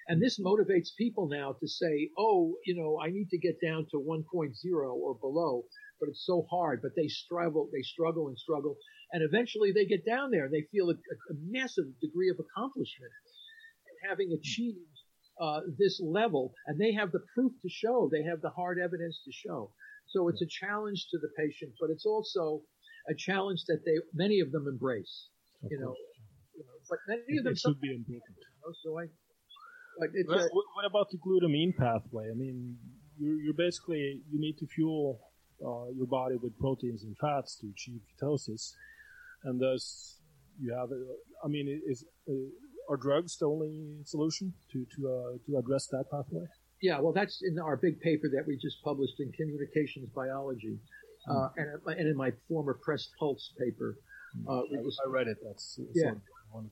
[0.09, 3.87] And this motivates people now to say, oh, you know, I need to get down
[3.93, 4.25] to 1.0
[4.93, 5.63] or below,
[6.01, 6.83] but it's so hard.
[6.83, 8.77] But they struggle, they struggle and struggle.
[9.13, 13.13] And eventually they get down there and they feel a, a massive degree of accomplishment
[14.09, 14.79] having achieved
[15.41, 19.21] uh, this level, and they have the proof to show, they have the hard evidence
[19.25, 19.73] to show.
[20.09, 22.63] So it's a challenge to the patient, but it's also
[23.09, 25.29] a challenge that they many of them embrace.
[25.65, 25.95] Of you, know,
[26.55, 28.37] you, know, but many it, of them should be important.
[28.39, 29.07] You know, so I,
[29.99, 32.31] but what, a, what, about the glutamine pathway?
[32.31, 32.77] I mean,
[33.19, 35.21] you're, you're basically you need to fuel
[35.65, 38.73] uh, your body with proteins and fats to achieve ketosis,
[39.45, 40.21] and thus
[40.61, 40.89] you have.
[41.45, 42.33] I mean, is uh,
[42.93, 46.47] are drugs the only solution to to uh, to address that pathway?
[46.83, 50.79] Yeah, well, that's in our big paper that we just published in Communications Biology,
[51.29, 51.33] mm.
[51.33, 53.97] uh, and, and in my former Press Pulse paper.
[54.37, 54.49] Mm.
[54.49, 55.39] Uh, I, I, read it.
[55.45, 56.13] That's, that's yeah,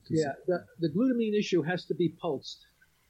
[0.09, 0.33] yeah.
[0.47, 2.65] The, the glutamine issue has to be pulsed.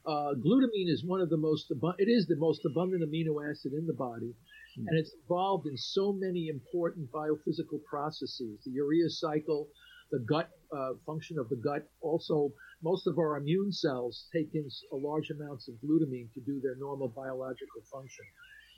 [0.06, 3.72] Uh, glutamine is one of the most abu- it is the most abundant amino acid
[3.72, 4.32] in the body,
[4.78, 4.84] mm.
[4.86, 9.68] and it's involved in so many important biophysical processes: the urea cycle,
[10.12, 14.66] the gut uh, function of the gut, also most of our immune cells take in
[14.92, 18.24] large amounts of glutamine to do their normal biological function.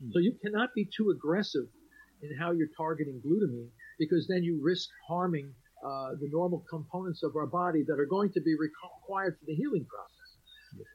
[0.03, 0.12] Mm.
[0.12, 1.69] So you cannot be too aggressive
[2.23, 5.53] in how you're targeting glutamine because then you risk harming
[5.85, 9.55] uh, the normal components of our body that are going to be required for the
[9.55, 10.14] healing process.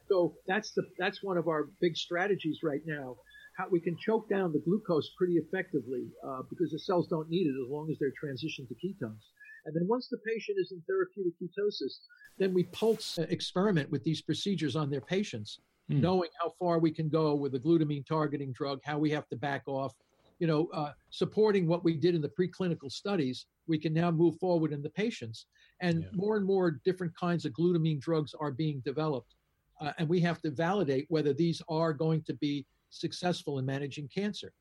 [0.09, 3.15] So that's the that's one of our big strategies right now.
[3.57, 7.47] How we can choke down the glucose pretty effectively uh, because the cells don't need
[7.47, 9.23] it as long as they're transitioned to ketones.
[9.65, 11.99] And then once the patient is in therapeutic ketosis,
[12.37, 15.59] then we pulse uh, experiment with these procedures on their patients,
[15.91, 15.99] mm.
[15.99, 19.35] knowing how far we can go with a glutamine targeting drug, how we have to
[19.35, 19.93] back off.
[20.39, 24.37] You know, uh, supporting what we did in the preclinical studies, we can now move
[24.39, 25.47] forward in the patients.
[25.81, 26.09] And yeah.
[26.13, 29.35] more and more different kinds of glutamine drugs are being developed.
[29.81, 34.07] Uh, and we have to validate whether these are going to be successful in managing
[34.07, 34.51] cancer.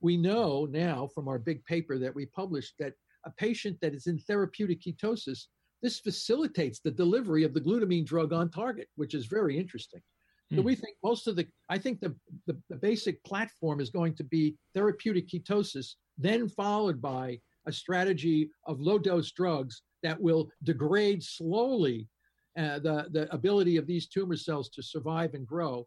[0.00, 2.94] We know now from our big paper that we published that
[3.26, 5.46] a patient that is in therapeutic ketosis
[5.84, 10.00] this facilitates the delivery of the glutamine drug on target, which is very interesting.
[10.50, 10.64] So hmm.
[10.64, 14.24] we think most of the, I think the, the, the, basic platform is going to
[14.24, 21.22] be therapeutic ketosis, then followed by a strategy of low dose drugs that will degrade
[21.22, 22.08] slowly
[22.58, 25.86] uh, the, the ability of these tumor cells to survive and grow,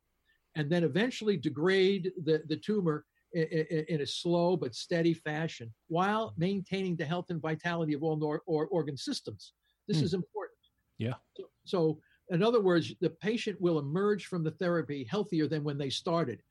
[0.53, 6.33] and then eventually degrade the, the tumor in, in, a slow but steady fashion while
[6.37, 9.53] maintaining the health and vitality of all nor, or organ systems.
[9.87, 10.05] This hmm.
[10.05, 10.57] is important.
[10.97, 11.13] Yeah.
[11.35, 15.77] So, so, in other words, the patient will emerge from the therapy healthier than when
[15.77, 16.41] they started.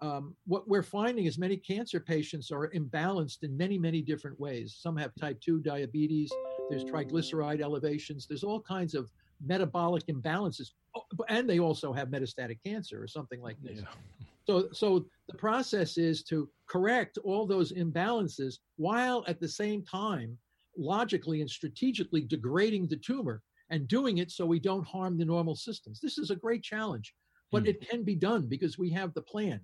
[0.00, 4.76] um, what we're finding is many cancer patients are imbalanced in many, many different ways.
[4.78, 6.30] Some have type 2 diabetes,
[6.68, 9.10] there's triglyceride elevations, there's all kinds of
[9.44, 10.72] metabolic imbalances.
[10.96, 13.80] Oh, and they also have metastatic cancer or something like this.
[13.80, 14.23] Yeah.
[14.46, 20.36] So, so the process is to correct all those imbalances while at the same time
[20.76, 25.54] logically and strategically degrading the tumor and doing it so we don't harm the normal
[25.54, 26.00] systems.
[26.00, 27.14] This is a great challenge,
[27.50, 27.68] but mm.
[27.68, 29.60] it can be done because we have the plan.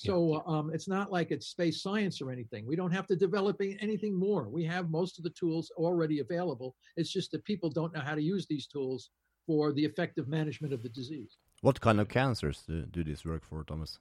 [0.00, 2.64] So um, it's not like it's space science or anything.
[2.64, 4.48] We don't have to develop anything more.
[4.48, 6.76] We have most of the tools already available.
[6.96, 9.10] It's just that people don't know how to use these tools
[9.44, 11.38] for the effective management of the disease.
[11.62, 13.98] What kind of cancers do, do this work for, Thomas?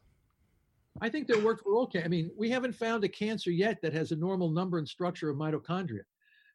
[1.01, 2.05] I think they work for all cancer.
[2.05, 5.29] I mean, we haven't found a cancer yet that has a normal number and structure
[5.29, 6.03] of mitochondria.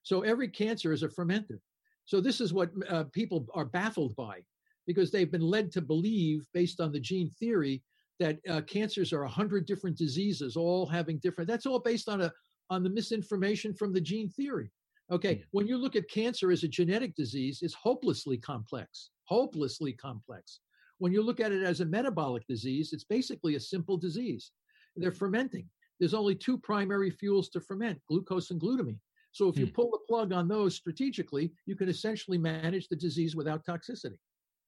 [0.03, 1.59] So every cancer is a fermenter.
[2.05, 4.43] So this is what uh, people are baffled by
[4.87, 7.83] because they've been led to believe, based on the gene theory,
[8.19, 11.49] that uh, cancers are a hundred different diseases, all having different.
[11.49, 12.33] That's all based on a
[12.71, 14.71] on the misinformation from the gene theory.
[15.11, 15.45] Okay, mm.
[15.51, 19.11] when you look at cancer as a genetic disease, it's hopelessly complex.
[19.25, 20.61] Hopelessly complex.
[21.03, 24.53] When you look at it as a metabolic disease, it's basically a simple disease.
[24.95, 25.69] They're fermenting.
[25.99, 29.01] There's only two primary fuels to ferment: glucose and glutamine.
[29.33, 29.73] So if you hmm.
[29.73, 34.19] pull the plug on those strategically, you can essentially manage the disease without toxicity.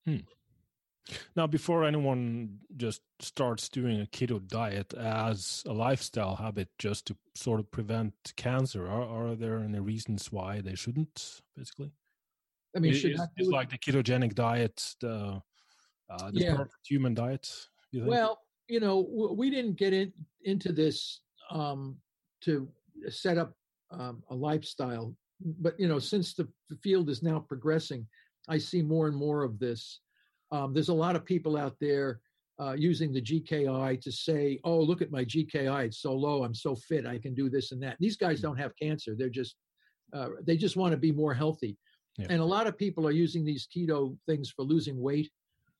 [0.06, 0.26] Hmm.
[1.36, 7.16] Now, before anyone just starts doing a keto diet as a lifestyle habit just to
[7.36, 11.92] sort of prevent cancer, are, are there any reasons why they shouldn't, basically?
[12.74, 15.40] I mean, should it's, like the ketogenic diet, the,
[16.10, 16.56] uh, the yeah.
[16.56, 17.48] perfect human diet?
[17.92, 20.12] You well, you know, we didn't get in,
[20.44, 21.96] into this um,
[22.42, 22.68] to
[23.08, 23.54] set up
[23.90, 25.14] um, a lifestyle.
[25.40, 26.48] But you know, since the
[26.82, 28.06] field is now progressing,
[28.48, 30.00] I see more and more of this.
[30.52, 32.20] Um, there's a lot of people out there
[32.60, 36.44] uh, using the GKI to say, "Oh, look at my GKI; it's so low.
[36.44, 37.06] I'm so fit.
[37.06, 39.14] I can do this and that." These guys don't have cancer.
[39.16, 39.56] They're just
[40.12, 41.76] uh, they just want to be more healthy.
[42.16, 42.26] Yeah.
[42.30, 45.30] And a lot of people are using these keto things for losing weight.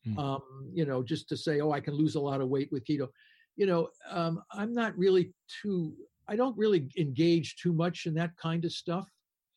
[0.07, 0.19] Mm.
[0.19, 2.85] Um, you know, just to say, "Oh, I can lose a lot of weight with
[2.85, 3.09] keto."
[3.57, 5.95] You know, um, I'm not really too
[6.29, 9.09] I don't really engage too much in that kind of stuff.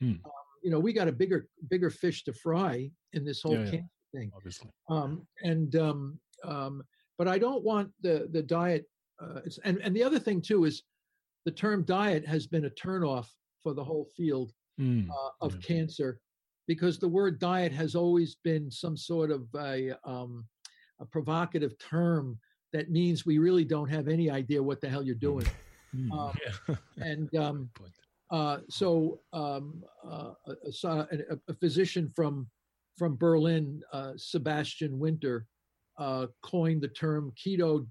[0.02, 0.14] Hmm.
[0.26, 0.32] Um,
[0.64, 3.88] you know, we got a bigger bigger fish to fry in this whole yeah, cancer
[4.14, 4.20] yeah.
[4.20, 4.32] thing.
[4.36, 4.70] Obviously.
[4.90, 6.84] Um, and um, um,
[7.18, 8.86] but I don't want the the diet.
[9.20, 10.84] Uh, and and the other thing too is
[11.46, 13.28] the term diet has been a turnoff
[13.64, 15.08] for the whole field mm.
[15.10, 15.62] uh, of yeah.
[15.62, 16.20] cancer
[16.68, 20.46] because the word diet has always been some sort of a, um,
[21.00, 22.38] a provocative term
[22.74, 25.46] that means we really don't have any idea what the hell you're doing.
[25.96, 26.76] Mm, um, yeah.
[26.98, 27.70] and um,
[28.30, 32.48] uh, so um, uh, a, a, a, physician from
[32.98, 35.46] from Berlin, uh, Sebastian Winter,
[35.98, 37.88] uh, coined the term keto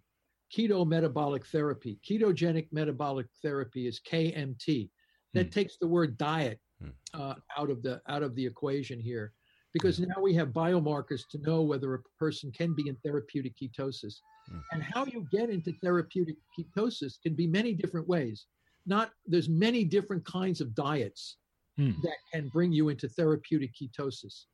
[0.55, 1.99] keto metabolic therapy.
[2.09, 4.91] Ketogenic metabolic therapy is KMT.
[5.33, 5.53] That mm.
[5.53, 7.37] takes the word diet mm.
[7.57, 9.33] out of the out of the equation here,
[9.73, 10.09] because mm.
[10.09, 14.21] now we have biomarkers to know whether a person can be in therapeutic ketosis.
[14.53, 14.62] Mm.
[14.73, 18.47] And how you get into therapeutic ketosis can be many different ways.
[18.87, 21.37] Not there's many different kinds of diets
[21.77, 24.45] that can bring you into therapeutic ketosis.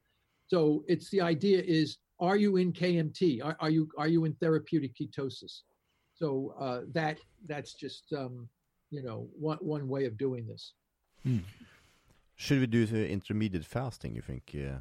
[0.49, 3.45] So it's the idea is are you in KMT?
[3.45, 5.63] Are, are you are you in therapeutic ketosis?
[6.15, 8.49] So uh, that that's just um,
[8.91, 10.75] you know one one way of doing this.
[11.27, 11.43] Mm.
[12.37, 14.15] Should we do intermediate fasting?
[14.15, 14.79] You think uh,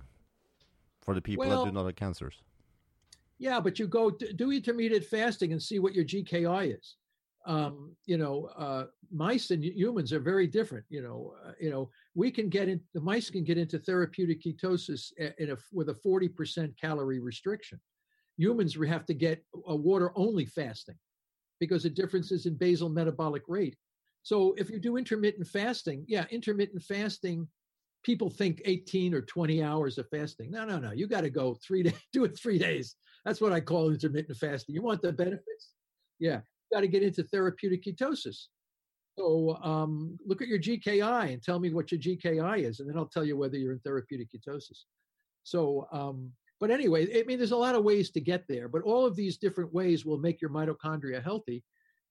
[1.01, 2.41] for the people well, that do not have cancers?
[3.39, 6.95] Yeah, but you go do intermediate fasting and see what your GKI is.
[7.47, 10.85] Um, you know, uh, mice and humans are very different.
[10.89, 12.79] You know, uh, you know, we can get in.
[12.93, 17.79] The mice can get into therapeutic ketosis in a, with a forty percent calorie restriction.
[18.37, 20.97] Humans we have to get a water only fasting
[21.59, 23.75] because the differences in basal metabolic rate.
[24.23, 27.47] So if you do intermittent fasting, yeah, intermittent fasting
[28.03, 30.51] people think 18 or 20 hours of fasting.
[30.51, 30.91] No, no, no.
[30.91, 32.95] You got to go three days, do it three days.
[33.25, 34.75] That's what I call intermittent fasting.
[34.75, 35.73] You want the benefits?
[36.19, 36.41] Yeah.
[36.71, 38.45] You got to get into therapeutic ketosis.
[39.19, 42.97] So um, look at your GKI and tell me what your GKI is, and then
[42.97, 44.84] I'll tell you whether you're in therapeutic ketosis.
[45.43, 48.84] So, um, but anyway, I mean, there's a lot of ways to get there, but
[48.84, 51.63] all of these different ways will make your mitochondria healthy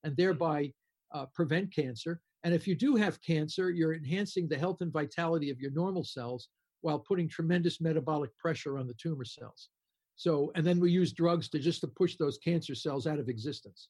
[0.04, 0.72] and thereby
[1.12, 2.20] uh, prevent cancer.
[2.44, 6.04] And if you do have cancer, you're enhancing the health and vitality of your normal
[6.04, 6.48] cells
[6.80, 9.68] while putting tremendous metabolic pressure on the tumor cells.
[10.16, 13.28] So, and then we use drugs to just to push those cancer cells out of
[13.28, 13.88] existence.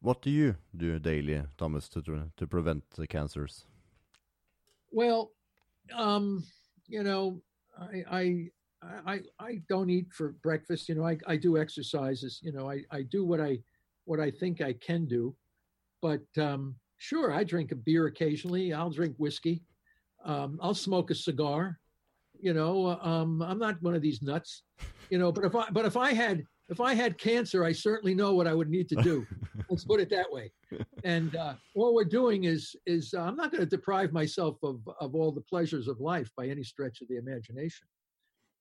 [0.00, 3.66] What do you do daily, Thomas, to to prevent the cancers?
[4.90, 5.32] Well,
[5.94, 6.44] um,
[6.86, 7.42] you know,
[7.78, 8.50] I, I
[8.82, 10.88] I I don't eat for breakfast.
[10.88, 12.40] You know, I, I do exercises.
[12.42, 13.58] You know, I, I do what I
[14.04, 15.34] what I think I can do.
[16.02, 18.72] But um, sure, I drink a beer occasionally.
[18.72, 19.62] I'll drink whiskey.
[20.24, 21.78] Um, I'll smoke a cigar.
[22.40, 24.62] You know, um, I'm not one of these nuts.
[25.10, 28.14] You know, but if I but if I had if I had cancer, I certainly
[28.14, 29.26] know what I would need to do.
[29.68, 30.52] Let's put it that way.
[31.04, 34.80] And uh, what we're doing is is uh, I'm not going to deprive myself of
[35.00, 37.86] of all the pleasures of life by any stretch of the imagination.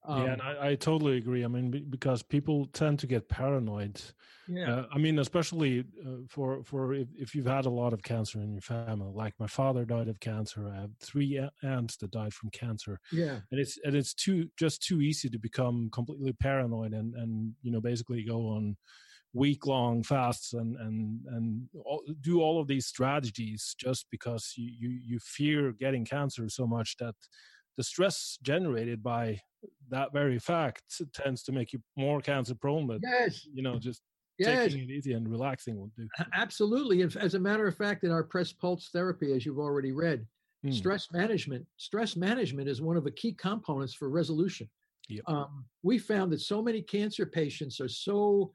[0.06, 1.44] Um, yeah, and I, I, totally agree.
[1.44, 4.02] I mean, because people tend to get paranoid.
[4.48, 4.74] Yeah.
[4.74, 8.40] Uh, I mean, especially uh, for for if, if, you've had a lot of cancer
[8.40, 9.12] in your family.
[9.14, 10.72] Like my father died of cancer.
[10.74, 13.00] I have three aunts that died from cancer.
[13.12, 13.40] Yeah.
[13.52, 17.72] And it's and it's too just too easy to become completely paranoid and and you
[17.72, 18.78] know basically go on
[19.34, 24.72] week long fasts and and and all, do all of these strategies just because you,
[24.80, 27.16] you you fear getting cancer so much that
[27.80, 29.40] the stress generated by
[29.90, 32.86] that very fact tends to make you more cancer prone.
[32.86, 34.02] But yes, you know, just
[34.38, 34.74] yes.
[34.74, 36.06] taking it easy and relaxing will do.
[36.34, 37.04] Absolutely.
[37.04, 40.28] As a matter of fact, in our press pulse therapy, as you've already read,
[40.66, 40.74] mm.
[40.74, 44.70] stress management, stress management is one of the key components for resolution.
[45.08, 45.24] Yep.
[45.28, 48.52] Um, we found that so many cancer patients are so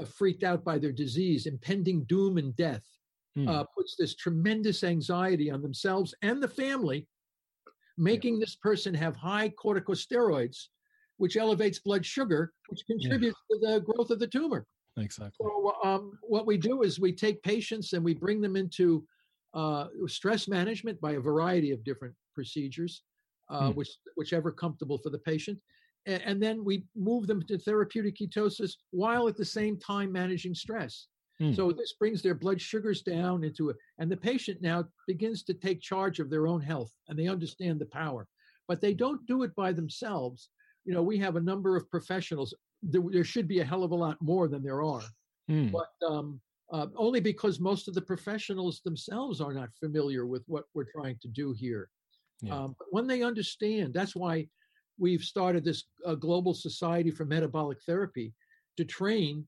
[0.00, 2.86] uh, freaked out by their disease, impending doom and death,
[3.36, 3.46] mm.
[3.46, 7.06] uh, puts this tremendous anxiety on themselves and the family
[7.98, 10.68] making this person have high corticosteroids,
[11.18, 14.66] which elevates blood sugar, which contributes to the growth of the tumor.
[14.96, 15.36] Exactly.
[15.40, 19.04] So, um, what we do is we take patients and we bring them into
[19.54, 23.02] uh, stress management by a variety of different procedures,
[23.50, 23.76] uh, hmm.
[23.76, 25.58] which whichever comfortable for the patient,
[26.06, 30.54] and, and then we move them to therapeutic ketosis while at the same time managing
[30.54, 31.08] stress.
[31.42, 31.56] Mm.
[31.56, 35.54] So this brings their blood sugars down into it, and the patient now begins to
[35.54, 38.28] take charge of their own health, and they understand the power.
[38.68, 40.50] But they don't do it by themselves.
[40.84, 42.54] You know, we have a number of professionals.
[42.82, 45.02] There, there should be a hell of a lot more than there are,
[45.50, 45.72] mm.
[45.72, 46.40] but um,
[46.72, 51.18] uh, only because most of the professionals themselves are not familiar with what we're trying
[51.22, 51.88] to do here.
[52.40, 52.56] Yeah.
[52.56, 54.46] Um, but when they understand, that's why
[54.98, 58.32] we've started this uh, global society for metabolic therapy
[58.76, 59.46] to train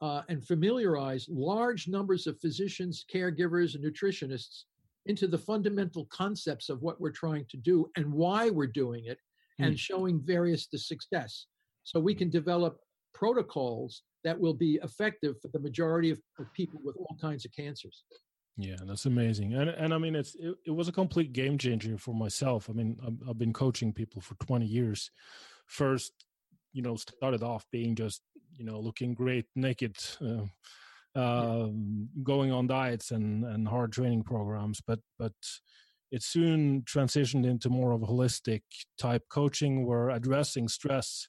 [0.00, 4.64] uh, and familiarize large numbers of physicians, caregivers, and nutritionists
[5.06, 9.18] into the fundamental concepts of what we're trying to do and why we're doing it,
[9.60, 9.66] mm.
[9.66, 11.46] and showing various the success.
[11.84, 12.78] So we can develop
[13.14, 17.52] protocols that will be effective for the majority of, of people with all kinds of
[17.52, 18.04] cancers.
[18.58, 21.98] Yeah, that's amazing, and and I mean it's it, it was a complete game changer
[21.98, 22.70] for myself.
[22.70, 25.10] I mean I've, I've been coaching people for twenty years.
[25.66, 26.12] First,
[26.72, 28.22] you know, started off being just
[28.56, 31.68] you know looking great naked uh, uh,
[32.22, 35.32] going on diets and and hard training programs but but
[36.12, 38.62] it soon transitioned into more of a holistic
[38.98, 41.28] type coaching where addressing stress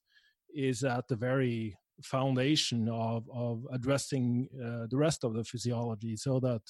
[0.54, 6.40] is at the very foundation of of addressing uh, the rest of the physiology so
[6.40, 6.62] that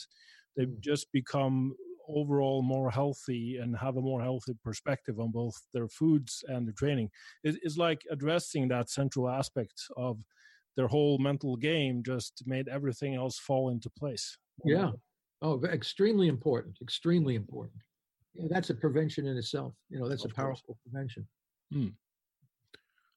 [0.55, 0.79] they mm.
[0.79, 1.73] just become
[2.09, 6.73] overall more healthy and have a more healthy perspective on both their foods and their
[6.73, 7.09] training
[7.43, 10.17] it, it's like addressing that central aspect of
[10.77, 14.37] their whole mental game just made everything else fall into place.
[14.63, 14.91] Yeah.
[15.41, 16.77] Oh, extremely important.
[16.81, 17.81] Extremely important.
[18.35, 19.73] Yeah, that's a prevention in itself.
[19.89, 20.79] You know, that's of a powerful course.
[20.83, 21.27] prevention.
[21.73, 21.87] Hmm.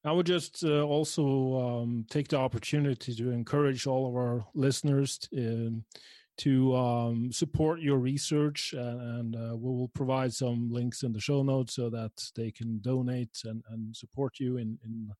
[0.02, 5.18] I would just uh, also um, take the opportunity to encourage all of our listeners
[5.18, 5.84] to, um,
[6.38, 11.20] to um, support your research, and, and uh, we will provide some links in the
[11.20, 15.10] show notes so that they can donate and, and support you in, in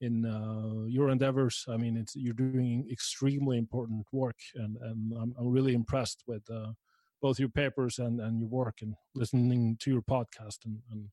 [0.00, 1.64] in uh, your endeavors.
[1.68, 6.42] I mean, it's you're doing extremely important work, and and I'm, I'm really impressed with
[6.50, 6.72] uh,
[7.22, 10.64] both your papers and and your work, and listening to your podcast.
[10.64, 11.08] And, and,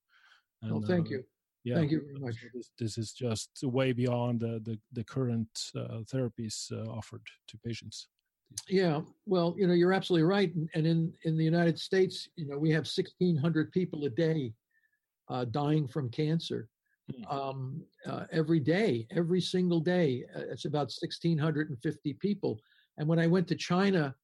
[0.62, 1.24] and well, thank uh, you.
[1.64, 2.36] Yeah, thank you very much.
[2.54, 7.58] This, this is just way beyond the the, the current uh, therapies uh, offered to
[7.66, 8.08] patients.
[8.70, 10.54] Yeah, well, you know, you're absolutely right.
[10.74, 14.54] And in in the United States, you know, we have 1,600 people a day
[15.30, 16.70] uh, dying from cancer.
[17.30, 20.24] Um, uh, every day, every single day.
[20.36, 22.60] Uh, it's about 1,650 people.
[22.98, 24.16] And when I went to China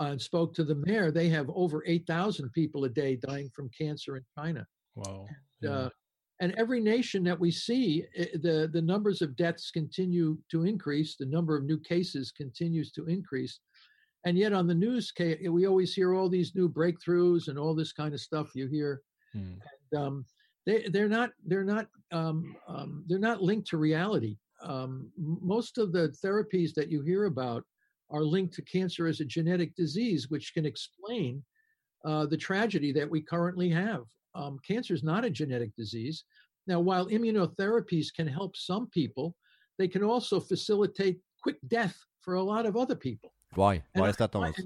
[0.00, 3.70] uh, and spoke to the mayor, they have over 8,000 people a day dying from
[3.76, 4.66] cancer in China.
[4.94, 5.26] Wow.
[5.62, 5.90] And, uh,
[6.40, 11.26] and every nation that we see, the, the numbers of deaths continue to increase, the
[11.26, 13.58] number of new cases continues to increase.
[14.24, 15.12] And yet on the news,
[15.50, 19.02] we always hear all these new breakthroughs and all this kind of stuff you hear.
[19.32, 19.54] Hmm.
[19.92, 20.24] And, um,
[20.68, 24.36] they they're not they're not um, um, they're not linked to reality.
[24.62, 27.64] Um, most of the therapies that you hear about
[28.10, 31.42] are linked to cancer as a genetic disease, which can explain
[32.04, 34.04] uh, the tragedy that we currently have.
[34.34, 36.24] Um, cancer is not a genetic disease.
[36.66, 39.34] Now, while immunotherapies can help some people,
[39.78, 43.32] they can also facilitate quick death for a lot of other people.
[43.54, 43.74] Why?
[43.94, 44.60] And Why is that, Thomas?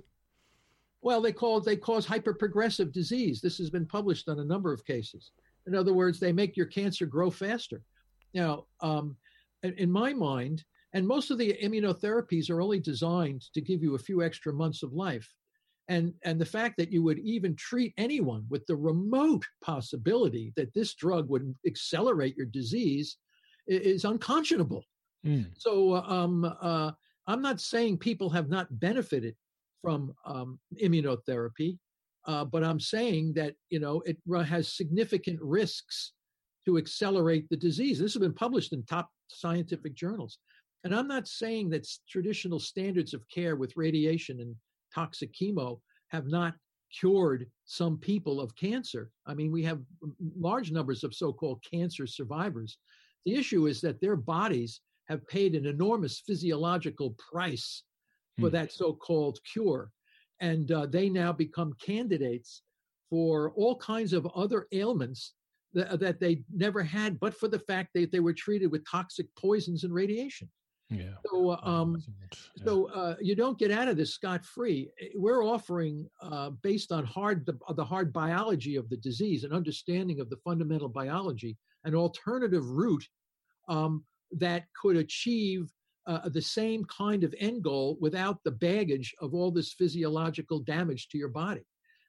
[1.01, 3.41] Well, they call they cause hyperprogressive disease.
[3.41, 5.33] This has been published on a number of cases.
[5.67, 7.83] In other words, they make your cancer grow faster.
[8.35, 9.17] Now, um,
[9.63, 13.99] in, my mind, and most of the immunotherapies are only designed to give you a
[13.99, 15.29] few extra months of life.
[15.89, 20.73] And, and the fact that you would even treat anyone with the remote possibility that
[20.75, 23.19] this drug would accelerate your disease
[23.67, 24.85] is unconscionable.
[25.27, 25.51] Mm.
[25.57, 26.93] So um, uh,
[27.27, 29.37] I'm not saying people have not benefited
[29.81, 31.79] from um, immunotherapy,
[32.27, 36.12] uh, but I'm saying that you know it has significant risks
[36.66, 37.99] to accelerate the disease.
[37.99, 40.39] This has been published in top scientific journals,
[40.85, 44.55] and I'm not saying that traditional standards of care with radiation and
[44.95, 46.55] toxic chemo have not
[47.01, 49.11] cured some people of cancer.
[49.27, 49.81] I mean, we have
[50.39, 52.77] large numbers of so-called cancer survivors.
[53.25, 57.83] The issue is that their bodies have paid an enormous physiological price
[58.39, 58.53] for Hmm.
[58.55, 59.91] that so-called cure,
[60.43, 62.62] and uh, they now become candidates
[63.09, 65.34] for all kinds of other ailments
[65.72, 69.26] that, that they never had, but for the fact that they were treated with toxic
[69.36, 70.51] poisons and radiation.
[70.90, 71.14] Yeah.
[71.26, 72.12] So, uh, um, So
[72.57, 72.64] yeah.
[72.64, 74.90] so uh, you don't get out of this scot free.
[75.14, 80.20] We're offering, uh, based on hard the, the hard biology of the disease and understanding
[80.20, 83.07] of the fundamental biology, an alternative route
[83.68, 85.70] um, that could achieve
[86.07, 91.09] uh, the same kind of end goal without the baggage of all this physiological damage
[91.09, 91.63] to your body.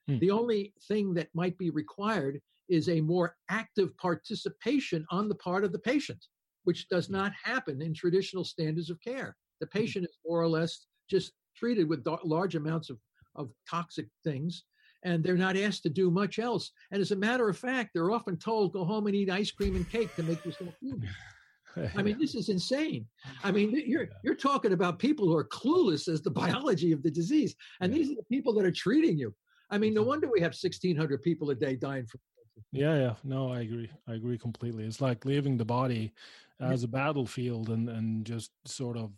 [0.08, 0.20] Hmm.
[0.20, 2.40] The only thing that might be required
[2.70, 6.26] is a more active participation on the part of the patient,
[6.64, 7.14] which does Hmm.
[7.14, 9.36] not happen in traditional standards of care.
[9.60, 13.00] The patient is more or less just treated with large amounts of,
[13.36, 14.64] of toxic things,
[15.04, 16.72] and they're not asked to do much else.
[16.92, 19.76] And as a matter of fact, they're often told, go home and eat ice cream
[19.76, 21.10] and cake to make yourself human.
[21.96, 23.08] I mean, this is insane.
[23.44, 27.12] I mean, you're you're talking about people who are clueless as the biology of the
[27.12, 27.98] disease, and Yeah.
[28.00, 29.36] these are the people that are treating you.
[29.70, 32.20] I mean, no wonder we have 1,600 people a day dying from
[32.56, 32.68] cancer.
[32.72, 33.16] Yeah, yeah.
[33.24, 33.92] No, I agree.
[34.08, 34.86] I agree completely.
[34.86, 36.14] It's like leaving the body
[36.60, 39.12] as a battlefield and and just sort of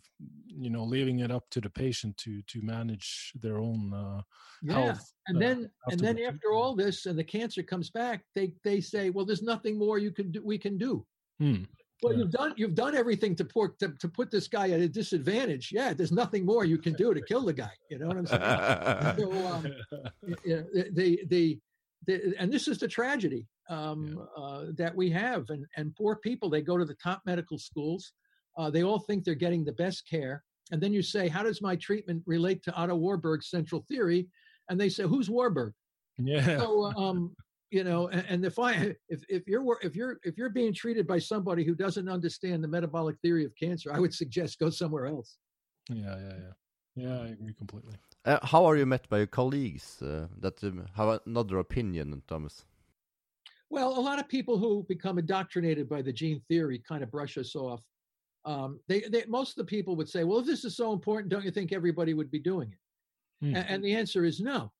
[0.46, 4.22] you know leaving it up to the patient to to manage their own uh,
[4.62, 5.12] Yeah, health.
[5.28, 8.80] and uh, then and then after all this, and the cancer comes back, they they
[8.80, 10.42] say, well, there's nothing more you can do.
[10.44, 11.06] We can do.
[11.38, 11.64] Hmm.
[12.02, 12.18] Well, Yeah.
[12.20, 15.70] you've done you've done everything to put to, to put this guy at a disadvantage.
[15.72, 17.70] Yeah, there's nothing more you can do to kill the guy.
[17.90, 19.16] You know what I'm saying?
[19.18, 19.66] so um,
[20.44, 21.58] yeah, the, the
[22.06, 26.50] the and this is the tragedy um, uh, that we have, and and poor people
[26.50, 28.12] they go to the top medical schools,
[28.58, 31.62] uh, they all think they're getting the best care, and then you say, how does
[31.62, 34.28] my treatment relate to Otto Warburg's central theory?
[34.68, 35.72] And they say, who's Warburg?
[36.18, 36.58] yeah.
[36.58, 37.34] So um,
[37.70, 41.06] you know, and, and if I if if you're if you're if you're being treated
[41.06, 45.06] by somebody who doesn't understand the metabolic theory of cancer, I would suggest go somewhere
[45.06, 45.38] else.
[45.90, 46.52] Yeah, yeah, yeah.
[46.98, 47.94] Yeah, I agree completely.
[48.24, 52.64] Uh, how are you met by your colleagues uh, that um, have another opinion, Thomas?
[53.68, 57.36] Well, a lot of people who become indoctrinated by the gene theory kind of brush
[57.36, 57.82] us off.
[58.46, 61.28] Um, they, they, most of the people would say, "Well, if this is so important,
[61.28, 62.78] don't you think everybody would be doing it?"
[63.44, 63.56] Hmm.
[63.56, 64.72] A- And, the answer is no.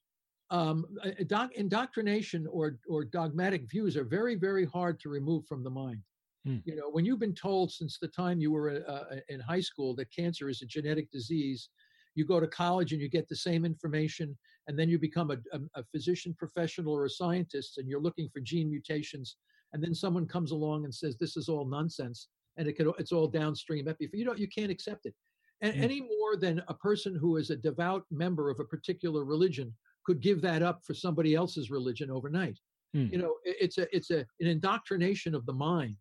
[0.51, 5.45] Um, a- a doc, indoctrination or or dogmatic views are very, very hard to remove
[5.47, 6.03] from the mind.
[6.45, 6.59] Hmm.
[6.65, 9.95] You know, when you've been told since the time you were uh, in high school
[9.97, 11.71] that cancer is a genetic disease,
[12.15, 14.39] you go to college and you get the same information,
[14.69, 18.29] and then you become a, a, a physician professional or a scientist, and you're looking
[18.29, 19.39] for gene mutations,
[19.73, 23.13] and then someone comes along and says this is all nonsense, and it could, it's
[23.13, 23.89] all downstream.
[24.13, 25.15] You don't, you can't accept it,
[25.61, 25.83] and Hmm.
[25.83, 29.75] any more than a person who is a devout member of a particular religion
[30.07, 32.59] could give that up for somebody else's religion overnight.
[32.95, 33.09] Hmm.
[33.11, 35.97] You know, it's a it's a an indoctrination of the mind,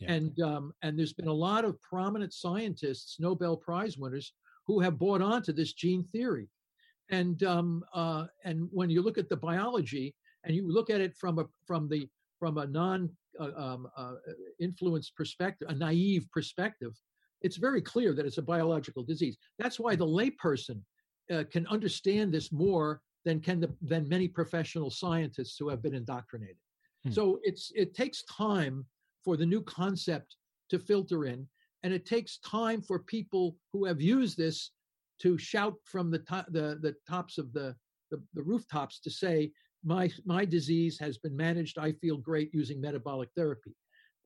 [0.00, 0.12] Yeah.
[0.14, 4.32] and um, and there's been a lot of prominent scientists, Nobel Prize winners,
[4.66, 6.48] who have bought onto this gene theory,
[7.10, 11.14] and um, uh, and when you look at the biology and you look at it
[11.14, 12.08] from a from the
[12.40, 14.14] from a non uh, um, uh,
[14.58, 16.92] influenced perspective, a naive perspective,
[17.42, 19.36] it's very clear that it's a biological disease.
[19.58, 20.80] That's why the layperson
[21.30, 25.94] uh, can understand this more than can the than many professional scientists who have been
[25.94, 26.56] indoctrinated.
[27.04, 27.10] Hmm.
[27.10, 28.84] So it's it takes time
[29.24, 30.36] for the new concept
[30.70, 31.46] to filter in,
[31.82, 34.72] and it takes time for people who have used this
[35.20, 37.74] to shout from the top the, the tops of the,
[38.10, 39.52] the the rooftops to say
[39.84, 41.78] my my disease has been managed.
[41.78, 43.74] I feel great using metabolic therapy.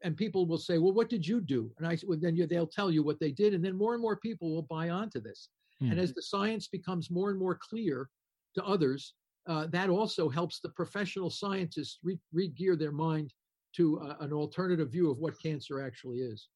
[0.05, 2.67] And people will say, "Well, what did you do?" And I well, then you, they'll
[2.67, 5.49] tell you what they did, and then more and more people will buy onto this.
[5.81, 5.93] Hmm.
[5.93, 8.09] And as the science becomes more and more clear
[8.57, 9.15] to others,
[9.49, 13.33] uh, that also helps the professional scientists re- re-gear their mind
[13.77, 16.49] to uh, an alternative view of what cancer actually is.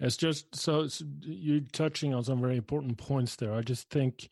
[0.00, 3.54] It's just so it's, you're touching on some very important points there.
[3.54, 4.28] I just think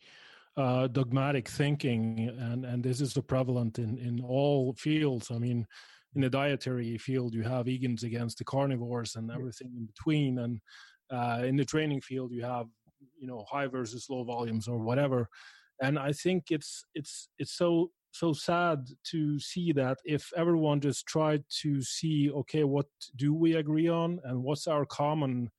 [0.57, 5.31] uh, dogmatic thinking, and and this is the prevalent in in all fields.
[5.31, 5.65] I mean,
[6.13, 10.61] in the dietary field, you have vegans against the carnivores and everything in between, and
[11.09, 12.67] uh, in the training field, you have
[13.17, 15.27] you know high versus low volumes or whatever.
[15.81, 21.05] And I think it's it's it's so so sad to see that if everyone just
[21.05, 22.85] tried to see okay what
[23.17, 25.51] do we agree on and what's our common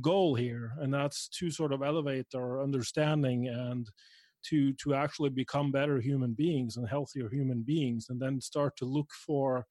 [0.00, 0.72] goal here?
[0.80, 3.86] And that's to sort of elevate our understanding and
[4.46, 8.86] to to actually become better human beings and healthier human beings and then start to
[8.86, 9.66] look for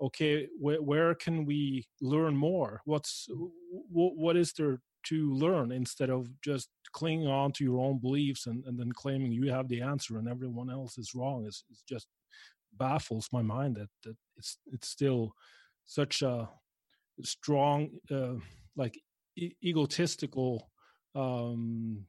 [0.00, 2.80] okay wh- where can we learn more?
[2.84, 3.52] What's w-
[3.92, 8.64] what is there to learn instead of just clinging on to your own beliefs and,
[8.64, 12.06] and then claiming you have the answer and everyone else is wrong is just
[12.78, 15.34] baffles my mind that, that it's it's still
[15.86, 16.48] such a
[17.22, 18.34] strong uh,
[18.76, 18.98] like
[19.36, 20.70] e- egotistical
[21.14, 22.04] um,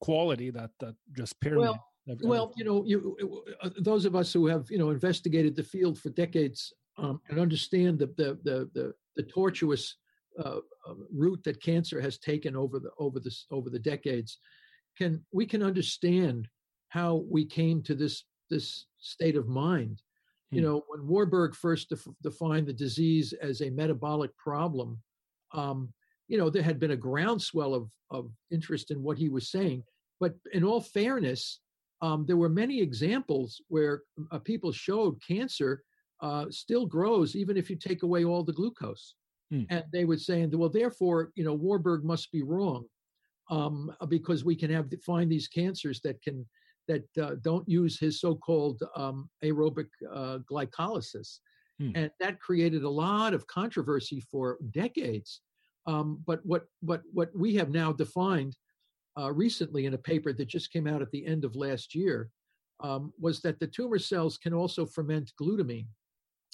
[0.00, 1.78] quality that that just permeates.
[2.06, 3.16] Well, well, you know, you,
[3.62, 7.38] uh, those of us who have you know investigated the field for decades um, and
[7.38, 9.96] understand the the the the, the tortuous
[10.38, 10.58] uh,
[10.88, 14.38] uh, route that cancer has taken over the over the over the decades,
[14.96, 16.48] can we can understand
[16.88, 20.02] how we came to this this state of mind.
[20.50, 20.66] You hmm.
[20.66, 24.98] know, when Warburg first def- defined the disease as a metabolic problem,
[25.52, 25.92] um,
[26.28, 29.82] you know, there had been a groundswell of, of interest in what he was saying.
[30.20, 31.60] But in all fairness,
[32.02, 35.82] um, there were many examples where uh, people showed cancer
[36.20, 39.14] uh, still grows even if you take away all the glucose.
[39.54, 39.62] Hmm.
[39.70, 42.86] And they would say, well, therefore, you know, Warburg must be wrong
[43.50, 46.46] um, because we can have find these cancers that can
[46.86, 51.38] that uh, don't use his so-called um, aerobic uh, glycolysis,
[51.78, 51.92] hmm.
[51.94, 55.40] and that created a lot of controversy for decades.
[55.86, 58.56] Um, but what what what we have now defined
[59.18, 62.30] uh, recently in a paper that just came out at the end of last year
[62.80, 65.86] um, was that the tumor cells can also ferment glutamine,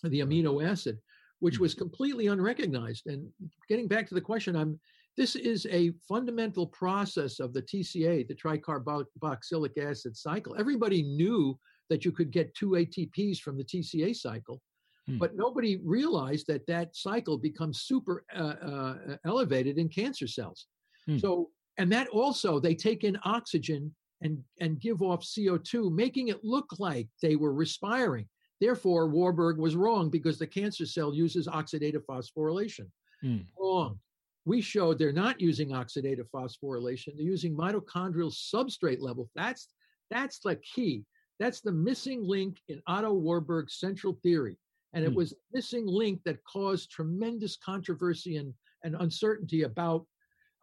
[0.02, 0.98] the amino acid,
[1.40, 1.62] which hmm.
[1.62, 3.06] was completely unrecognized.
[3.06, 3.28] And
[3.68, 4.78] getting back to the question, I'm
[5.16, 10.56] this is a fundamental process of the TCA, the tricarboxylic acid cycle.
[10.58, 14.62] Everybody knew that you could get two ATPs from the TCA cycle,
[15.06, 15.18] hmm.
[15.18, 18.94] but nobody realized that that cycle becomes super uh, uh,
[19.26, 20.66] elevated in cancer cells.
[21.06, 21.18] Hmm.
[21.18, 26.44] So, and that also they take in oxygen and and give off CO2, making it
[26.44, 28.28] look like they were respiring.
[28.60, 32.86] Therefore, Warburg was wrong because the cancer cell uses oxidative phosphorylation.
[33.24, 33.46] Mm.
[33.58, 33.98] Wrong.
[34.44, 37.16] We showed they're not using oxidative phosphorylation.
[37.16, 39.30] They're using mitochondrial substrate level.
[39.34, 39.68] That's
[40.10, 41.04] that's the key.
[41.38, 44.56] That's the missing link in Otto Warburg's central theory.
[44.92, 45.16] And it mm.
[45.16, 48.52] was missing link that caused tremendous controversy and,
[48.84, 50.06] and uncertainty about,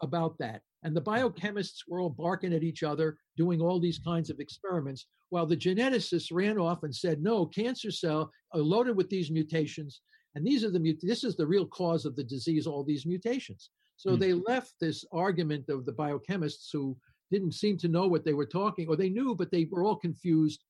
[0.01, 0.61] about that.
[0.83, 5.07] And the biochemists were all barking at each other, doing all these kinds of experiments,
[5.29, 10.01] while the geneticists ran off and said, no, cancer cell are loaded with these mutations,
[10.35, 13.05] and these are the mut- this is the real cause of the disease, all these
[13.05, 13.71] mutations.
[13.97, 14.19] So mm.
[14.19, 16.95] they left this argument of the biochemists who
[17.31, 19.95] didn't seem to know what they were talking, or they knew, but they were all
[19.95, 20.63] confused.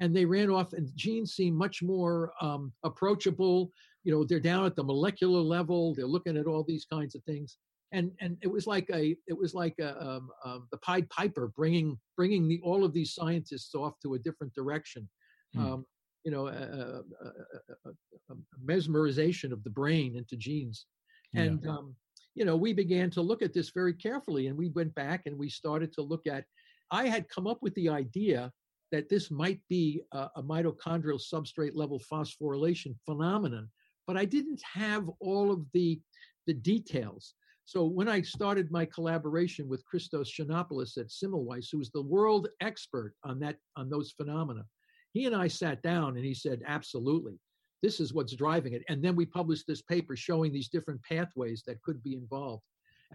[0.00, 3.70] And they ran off, and genes seem much more um, approachable.
[4.02, 5.94] You know, they're down at the molecular level.
[5.94, 7.58] They're looking at all these kinds of things
[7.92, 11.52] and and it was like a it was like a, um, um, the Pied Piper
[11.54, 15.08] bringing bringing the, all of these scientists off to a different direction.
[15.54, 15.66] Hmm.
[15.66, 15.86] Um,
[16.24, 17.90] you know, a, a,
[18.30, 18.34] a,
[18.64, 20.86] mesmerization of the brain into genes,
[21.34, 21.70] and yeah.
[21.70, 21.96] Um,
[22.34, 25.36] you know, we began to look at this very carefully, and we went back and
[25.36, 26.44] we started to look at.
[26.90, 28.52] I had come up with the idea
[28.92, 33.68] that this might be a, a mitochondrial substrate level phosphorylation phenomenon,
[34.06, 36.00] but I didn't have all of the
[36.46, 37.34] the details.
[37.64, 42.48] So when I started my collaboration with Christos Chinopoulos at Semmelweis, who was the world
[42.60, 44.64] expert on that on those phenomena,
[45.12, 47.38] he and I sat down and he said, absolutely,
[47.82, 48.82] this is what's driving it.
[48.88, 52.64] And then we published this paper showing these different pathways that could be involved.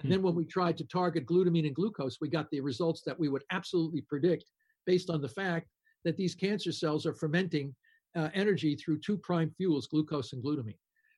[0.02, 3.20] And then when we tried to target glutamine and glucose, we got the results that
[3.20, 4.46] we would absolutely predict
[4.86, 5.68] based on the fact
[6.06, 7.76] that these cancer cells are fermenting
[8.16, 10.78] uh, energy through two prime fuels, glucose and glutamine.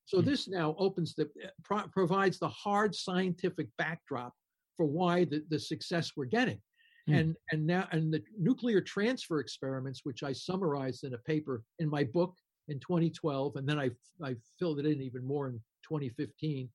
[0.10, 4.34] So mm this now opens the eh, pro- provides the hard scientific backdrop
[4.76, 6.60] for why the, the success we're getting.
[7.07, 11.64] mm And and now and the nuclear transfer experiments, which I summarized in a paper
[11.78, 12.34] in my book
[12.70, 13.89] in 2012, and then I
[14.30, 15.55] I filled it in even more in
[15.88, 16.70] 2015,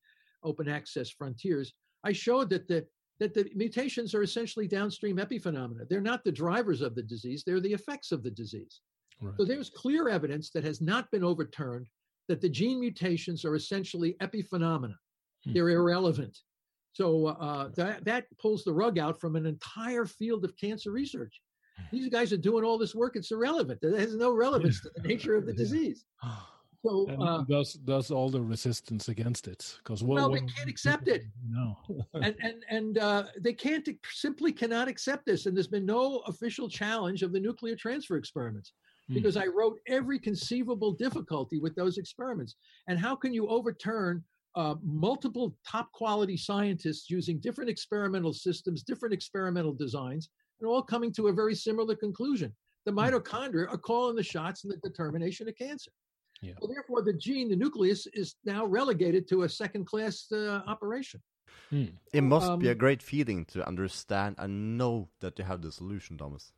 [0.45, 1.73] Open Access Frontiers.
[2.05, 2.87] I showed that the
[3.21, 5.89] that the mutations are essentially downstream epiphenomena.
[5.89, 8.75] They're not the drivers of the disease; they're the effects of the disease.
[9.21, 9.35] Right.
[9.39, 11.89] So there's clear evidence that has not been overturned
[12.29, 14.97] that the gene mutations are essentially epiphenomena.
[15.45, 15.53] Hmm.
[15.53, 16.39] They're irrelevant.
[16.93, 21.41] So uh, that, that pulls the rug out from an entire field of cancer research.
[21.91, 23.17] These guys are doing all this work.
[23.17, 23.81] It's irrelevant.
[23.83, 26.05] It has no relevance to the nature of the disease.
[26.85, 31.25] So uh, does does all the resistance against it because well they can't accept it.
[31.49, 31.79] No,
[32.13, 35.47] and and and uh, they can't simply cannot accept this.
[35.47, 38.94] And there's been no official challenge of the nuclear transfer experiments hmm.
[39.09, 42.57] Because I wrote every conceivable difficulty with those experiments.
[42.89, 44.25] And how can you overturn
[44.57, 50.31] uh, multiple top quality scientists using different experimental systems, different experimental designs,
[50.61, 52.55] and all coming to a very similar conclusion?
[52.87, 53.01] The hmm.
[53.01, 55.91] mitochondria are calling the shots in the determination of cancer.
[56.41, 56.55] Yeah.
[56.61, 61.23] So therefore, the gene, the nucleus, is now relegated to a second-class uh, operation.
[61.71, 61.87] Hmm.
[62.13, 65.73] It must um, be a great feeling to understand and know that you have the
[65.73, 66.53] solution, Thomas.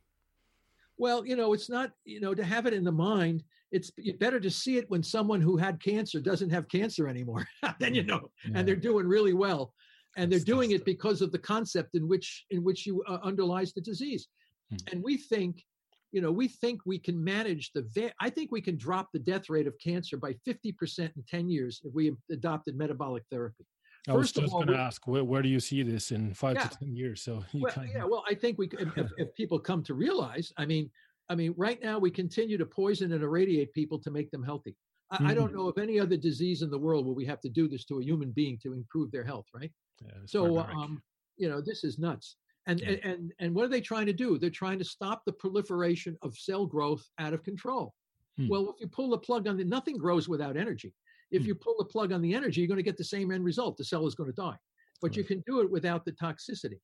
[0.97, 4.39] Well, you know, it's not, you know, to have it in the mind, it's better
[4.39, 7.47] to see it when someone who had cancer doesn't have cancer anymore.
[7.79, 8.59] then you know, yeah.
[8.59, 9.73] and they're doing really well.
[10.15, 13.73] And they're doing it because of the concept in which in which you uh, underlies
[13.73, 14.27] the disease.
[14.71, 14.77] Hmm.
[14.91, 15.63] And we think
[16.11, 19.19] you know, we think we can manage the, va- I think we can drop the
[19.19, 23.65] death rate of cancer by 50% in 10 years if we adopted metabolic therapy.
[24.07, 26.67] I was just going to ask, where, where, do you see this in five yeah.
[26.67, 27.21] to 10 years?
[27.21, 27.95] So well, kind of...
[27.95, 30.89] yeah, well, I think we, if, if people come to realize, I mean,
[31.29, 34.75] I mean, right now we continue to poison and irradiate people to make them healthy.
[35.11, 35.27] I, mm-hmm.
[35.27, 35.57] I, don't mm-hmm.
[35.57, 37.99] know of any other disease in the world where we have to do this to
[37.99, 39.71] a human being to improve their health, right?
[40.01, 41.01] Yeah, so, um,
[41.37, 42.37] you know, this is nuts.
[42.65, 42.95] And, yeah.
[43.03, 44.37] and, and what are they trying to do?
[44.37, 47.93] They're trying to stop the proliferation of cell growth out of control.
[48.37, 48.49] Hmm.
[48.49, 50.93] Well, if you pull the plug on it, nothing grows without energy.
[51.31, 51.49] If hmm.
[51.49, 53.77] you pull the plug on the energy, you're going to get the same end result.
[53.77, 54.57] The cell is going to die.
[55.01, 56.79] But you can do it without the toxicity.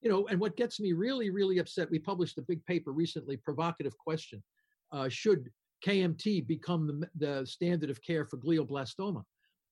[0.00, 3.36] You know, and what gets me really, really upset, we published a big paper recently,
[3.36, 4.42] provocative question.
[4.92, 5.50] Uh, should
[5.86, 9.22] KMT become the, the standard of care for glioblastoma?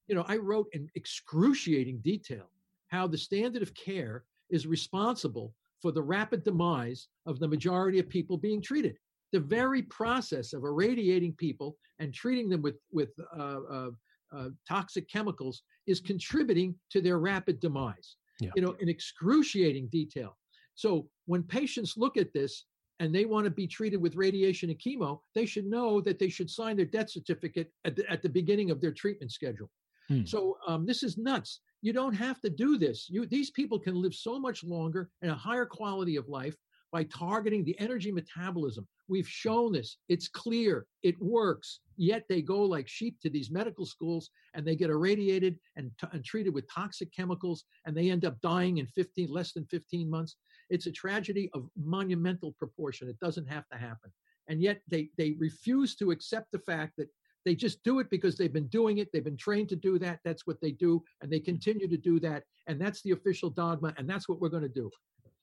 [0.06, 2.50] You know, I wrote in excruciating detail
[2.88, 8.08] how the standard of care is responsible for the rapid demise of the majority of
[8.08, 8.96] people being treated.
[9.32, 13.90] The very process of irradiating people and treating them with, with uh, uh,
[14.36, 18.16] uh, toxic chemicals is contributing to their rapid demise.
[18.40, 18.50] Yeah.
[18.54, 20.36] You know, in excruciating detail.
[20.74, 22.66] So when patients look at this
[23.00, 26.28] and they want to be treated with radiation and chemo, they should know that they
[26.28, 29.70] should sign their death certificate at the, at the beginning of their treatment schedule.
[30.08, 30.24] Hmm.
[30.24, 31.60] So um, this is nuts.
[31.82, 33.08] You don't have to do this.
[33.10, 36.56] You, these people can live so much longer and a higher quality of life
[36.93, 38.86] by targeting the energy metabolism.
[39.09, 39.30] We've hmm.
[39.30, 39.99] shown this.
[40.09, 40.86] It's clear.
[41.03, 41.80] It works.
[41.97, 46.07] Yet they go like sheep to these medical schools and they get irradiated and, t-
[46.12, 50.09] and treated with toxic chemicals and they end up dying in 15 less than 15
[50.09, 50.36] months.
[50.70, 53.09] It's a tragedy of monumental proportion.
[53.09, 54.12] It doesn't have to happen.
[54.49, 57.09] And yet they they refuse to accept the fact that
[57.45, 59.09] they just do it because they've been doing it.
[59.12, 60.20] They've been trained to do that.
[60.24, 61.03] That's what they do.
[61.20, 61.47] And they hmm.
[61.47, 62.45] continue to do that.
[62.66, 63.95] And that's the official dogma.
[63.97, 64.91] And that's what we're going to do.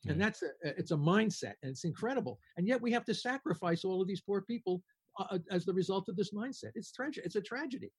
[0.06, 0.14] Yeah.
[0.14, 2.40] And that's a, it's a mindset and it's incredible.
[2.58, 4.82] And yet we have to sacrifice all of these poor people
[5.20, 6.72] uh, as the result of this mindset.
[6.76, 7.26] It's tragic.
[7.26, 7.92] It's a tragedy.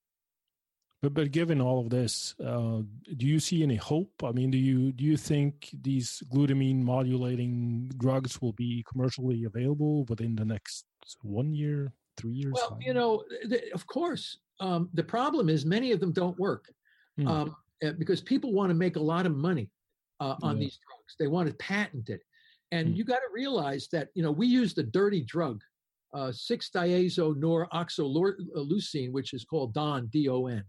[1.02, 2.80] But but given all of this, uh,
[3.16, 4.12] do you see any hope?
[4.24, 10.04] I mean, do you do you think these glutamine modulating drugs will be commercially available
[10.04, 10.86] within the next
[11.22, 12.54] one year, three years?
[12.54, 14.38] Well, you know, the, of course.
[14.58, 16.72] Um, the problem is many of them don't work
[17.18, 17.28] hmm.
[17.28, 19.70] um, eh, because people want to make a lot of money
[20.20, 20.60] uh, on yeah.
[20.60, 20.95] these drugs.
[21.18, 22.22] They want to patent it,
[22.72, 22.94] and hmm.
[22.94, 25.62] you got to realize that you know we use the dirty drug,
[26.14, 30.64] uh, six diazo noroxoleucine, which is called Don D O N.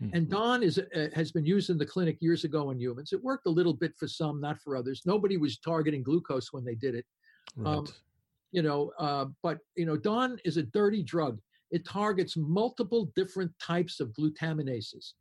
[0.00, 0.10] Hmm.
[0.12, 3.12] And Don is uh, has been used in the clinic years ago in humans.
[3.12, 5.02] It worked a little bit for some, not for others.
[5.06, 7.06] Nobody was targeting glucose when they did it.
[7.56, 7.76] Right.
[7.76, 7.86] Um,
[8.52, 11.38] you know, uh, but you know, Don is a dirty drug.
[11.70, 15.12] It targets multiple different types of glutaminases,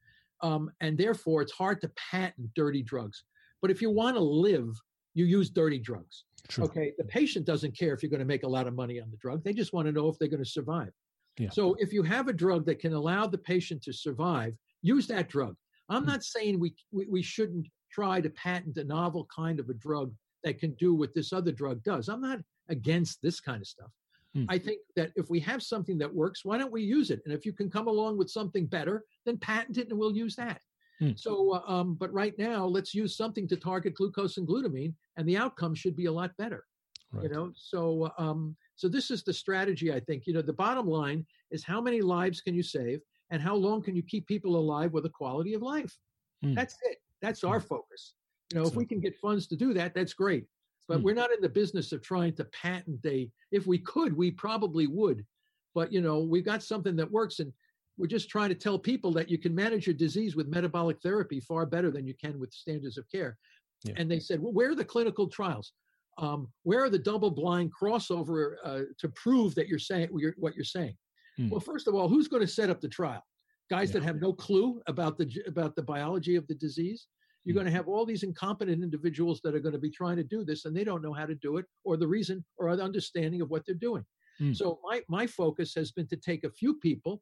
[0.42, 3.24] um, and therefore it's hard to patent dirty drugs.
[3.62, 4.80] But if you want to live,
[5.14, 6.26] you use dirty drugs.
[6.48, 6.66] True.
[6.66, 9.10] Okay, the patient doesn't care if you're going to make a lot of money on
[9.10, 9.44] the drug.
[9.44, 10.92] They just want to know if they're going to survive.
[11.38, 11.50] Yeah.
[11.50, 15.28] So if you have a drug that can allow the patient to survive, use that
[15.28, 15.56] drug.
[15.90, 16.08] I'm mm.
[16.08, 20.14] not saying we, we, we shouldn't try to patent a novel kind of a drug
[20.44, 22.08] that can do what this other drug does.
[22.08, 22.40] I'm not
[22.70, 23.92] against this kind of stuff.
[24.34, 24.46] Hmm.
[24.50, 27.22] I think that if we have something that works, why don't we use it?
[27.26, 30.36] And if you can come along with something better, then patent it and we'll use
[30.36, 30.62] that.
[31.00, 31.12] Hmm.
[31.16, 35.28] So, uh, um, but right now, let's use something to target glucose and glutamine, and
[35.28, 36.66] the outcome should be a lot better.
[37.12, 37.24] Right.
[37.24, 39.94] You know, so um, so this is the strategy.
[39.94, 43.42] I think you know the bottom line is how many lives can you save, and
[43.42, 45.96] how long can you keep people alive with a quality of life.
[46.42, 46.54] Hmm.
[46.54, 46.98] That's it.
[47.22, 47.68] That's our hmm.
[47.68, 48.16] focus.
[48.54, 50.46] You know, so, if we can get funds to do that, that's great.
[50.88, 53.30] But we're not in the business of trying to patent a.
[53.52, 55.26] If we could, we probably would.
[55.74, 57.52] But you know, we've got something that works, and
[57.98, 61.40] we're just trying to tell people that you can manage your disease with metabolic therapy
[61.40, 63.38] far better than you can with standards of care.
[63.84, 63.94] Yeah.
[63.98, 65.74] And they said, well, where are the clinical trials?
[66.18, 70.96] um, where are the double-blind crossover uh, to prove that you're saying what you're saying?
[71.36, 71.50] Hmm.
[71.50, 73.22] Well, first of all, who's going to set up the trial?
[73.70, 77.08] Guys that have no clue about the about the biology of the disease.
[77.44, 77.58] You're Hmm.
[77.58, 80.46] going to have all these incompetent individuals that are going to be trying to do
[80.46, 83.42] this, and they don't know how to do it, or the reason, or the understanding
[83.42, 84.06] of what they're doing.
[84.40, 84.54] Hmm.
[84.54, 87.22] So my my focus has been to take a few people,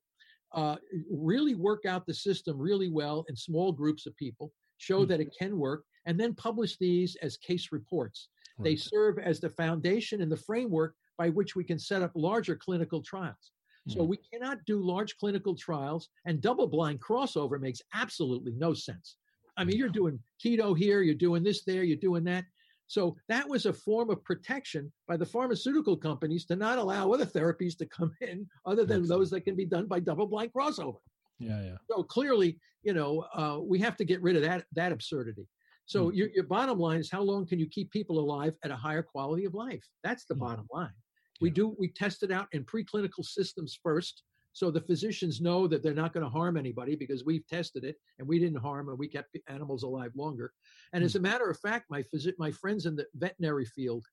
[0.53, 0.77] uh,
[1.11, 5.07] really work out the system really well in small groups of people, show Hmm.
[5.09, 8.29] that it can work, and then publish these as case reports.
[8.59, 12.55] They serve as the foundation and the framework by which we can set up larger
[12.55, 13.51] clinical trials.
[13.89, 14.07] So Mm.
[14.07, 19.17] we cannot do large clinical trials, and double blind crossover makes absolutely no sense.
[19.57, 22.45] I mean, you're doing keto here, you're doing this there, you're doing that.
[22.87, 27.25] So that was a form of protection by the pharmaceutical companies to not allow other
[27.25, 30.97] therapies to come in other than those that can be done by double blind crossover.
[31.39, 31.77] Yeah, yeah.
[31.89, 35.47] So clearly, you know, uh, we have to get rid of that that absurdity.
[35.85, 36.15] So Mm.
[36.15, 39.03] your, your bottom line is how long can you keep people alive at a higher
[39.03, 39.85] quality of life?
[40.03, 40.39] That's the Mm.
[40.39, 40.93] bottom line.
[41.41, 41.55] We Yeah.
[41.55, 44.23] do we test it out in preclinical systems first,
[44.53, 47.97] so the physicians know that they're not going to harm anybody because we've tested it
[48.19, 50.53] and we didn't harm and we kept animals alive longer.
[50.93, 54.05] And as a matter of fact, my phys- my friends in the veterinary field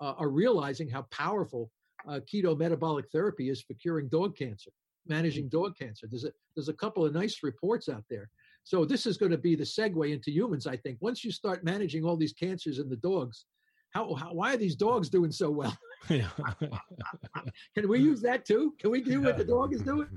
[0.00, 1.70] uh, are realizing how powerful
[2.06, 4.70] uh, keto metabolic therapy is for curing dog cancer,
[5.06, 6.06] managing dog cancer.
[6.10, 8.28] There's a there's a couple of nice reports out there.
[8.64, 10.66] So this is going to be the segue into humans.
[10.66, 13.46] I think once you start managing all these cancers in the dogs,
[13.90, 15.76] how, how why are these dogs doing so well?
[16.10, 16.28] yeah.
[17.74, 18.74] Can we use that too?
[18.78, 20.08] Can we do what the dog is doing?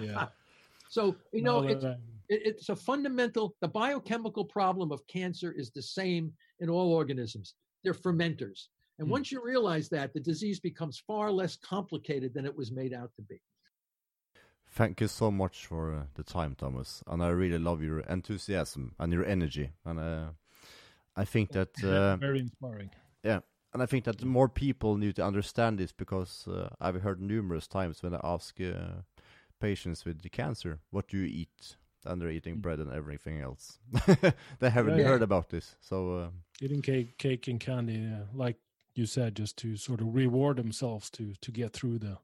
[0.00, 0.26] yeah.
[0.88, 5.50] so you know, No, it's that- it, it's a fundamental the biochemical problem of cancer
[5.52, 8.66] is the same in all organisms they're fermenters
[8.98, 9.12] and Hmm.
[9.12, 13.10] once you realize that the disease becomes far less complicated than it was made out
[13.16, 13.40] to be
[14.70, 17.02] Thank you so much for uh, the time, Thomas.
[17.06, 19.70] And I really love your enthusiasm and your energy.
[19.86, 20.24] And uh,
[21.22, 22.90] I think that, uh, very inspiring.
[23.24, 23.40] yeah,
[23.72, 27.66] and I think that more people need to understand this because uh, I've heard numerous
[27.68, 29.02] times when I ask uh,
[29.60, 32.62] patients with the cancer, "What do you eat?" and they're eating Mm.
[32.62, 33.78] bread and everything else.
[34.60, 35.08] they haven't Yeah.
[35.08, 38.56] heard about this, so uh, Eating cake, cake and candy, uh, like
[38.94, 42.16] you said, just to sort of reward themselves to to get through the.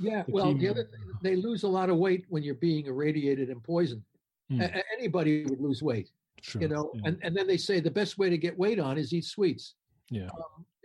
[0.00, 0.90] yeah The well the other
[1.22, 4.02] they lose a lot of weight when you're being irradiated and poisoned.
[4.50, 6.10] A- a- anybody would lose weight
[6.42, 6.62] Sure.
[6.62, 7.02] you know yeah.
[7.06, 9.74] and, and then they say the best way to get weight on is eat sweets
[10.10, 10.28] yeah.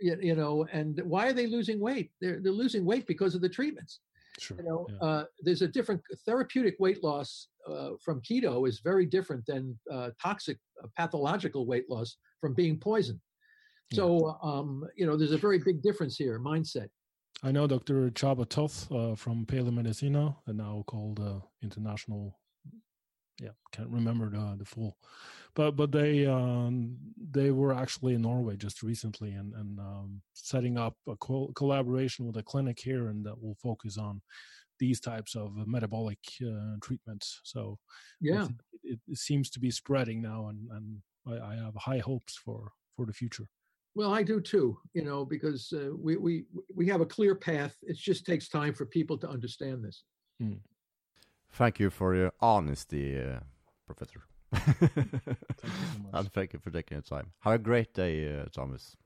[0.00, 3.40] you, you know and why are they losing weight they're, they're losing weight because of
[3.40, 4.00] the treatments
[4.38, 4.58] Sure.
[4.58, 5.06] you know yeah.
[5.06, 10.10] uh, there's a different therapeutic weight loss uh, from keto is very different than uh,
[10.22, 13.20] toxic uh, pathological weight loss from being poisoned
[13.92, 16.88] so um, you know there's a very big difference here mindset
[17.42, 18.10] I know Dr.
[18.10, 22.38] Csaba Toth uh, from Paleo Medicina, and now called uh, International.
[23.40, 24.96] Yeah, can't remember the, the full,
[25.56, 26.96] but but they um,
[27.32, 32.26] they were actually in Norway just recently and and um, setting up a co- collaboration
[32.26, 34.20] with a clinic here and that will focus on
[34.78, 37.40] these types of metabolic uh, treatments.
[37.42, 37.78] So
[38.20, 42.02] yeah think it, it seems to be spreading now, and and I, I have high
[42.10, 43.48] hopes for for the future.
[44.00, 46.32] well i do too you know because uh, we, we
[46.78, 50.04] we have a clear path it just takes time for people to understand this
[51.56, 53.40] thank you for your honesty, uh,
[53.86, 54.22] Professor.
[54.52, 56.14] Thank you so much.
[56.14, 57.32] and thank you for taking the time.
[57.40, 58.96] Have a great day, uh, Thomas.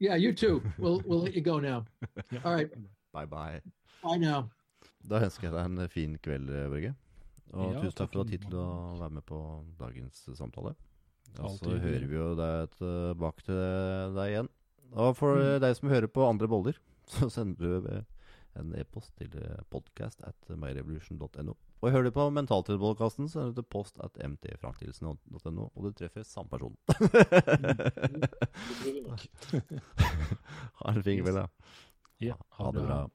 [0.00, 1.84] yeah you too we'll we'll let you go now
[2.30, 2.40] Yeah.
[2.44, 2.70] all right
[3.12, 3.60] Bye bye.
[4.02, 4.48] bye now
[5.08, 6.94] Da ønsker jeg deg en fin kveld, eh, Børge.
[7.54, 9.38] Og Ja, tusen takk for at du har tid til å være med på
[9.80, 10.74] dagens samtale.
[11.38, 11.80] Og så Altid.
[11.82, 14.48] hører vi jo deg tilbake til deg igjen.
[14.92, 15.42] Og for Mm.
[15.54, 16.76] eh, deg som hører på andre boller,
[17.14, 18.02] så sender du eh,
[18.60, 19.30] en e-post til
[19.70, 21.54] podcast at myrevolution.no.
[21.78, 26.22] Og hører du på Mentaltilpodkasten, så er det til post at mtfranktilsen.no, og du treffer
[26.26, 26.74] samme person.
[30.80, 31.46] ha en fin kveld, da.
[32.20, 33.08] Ja, Ha det bra.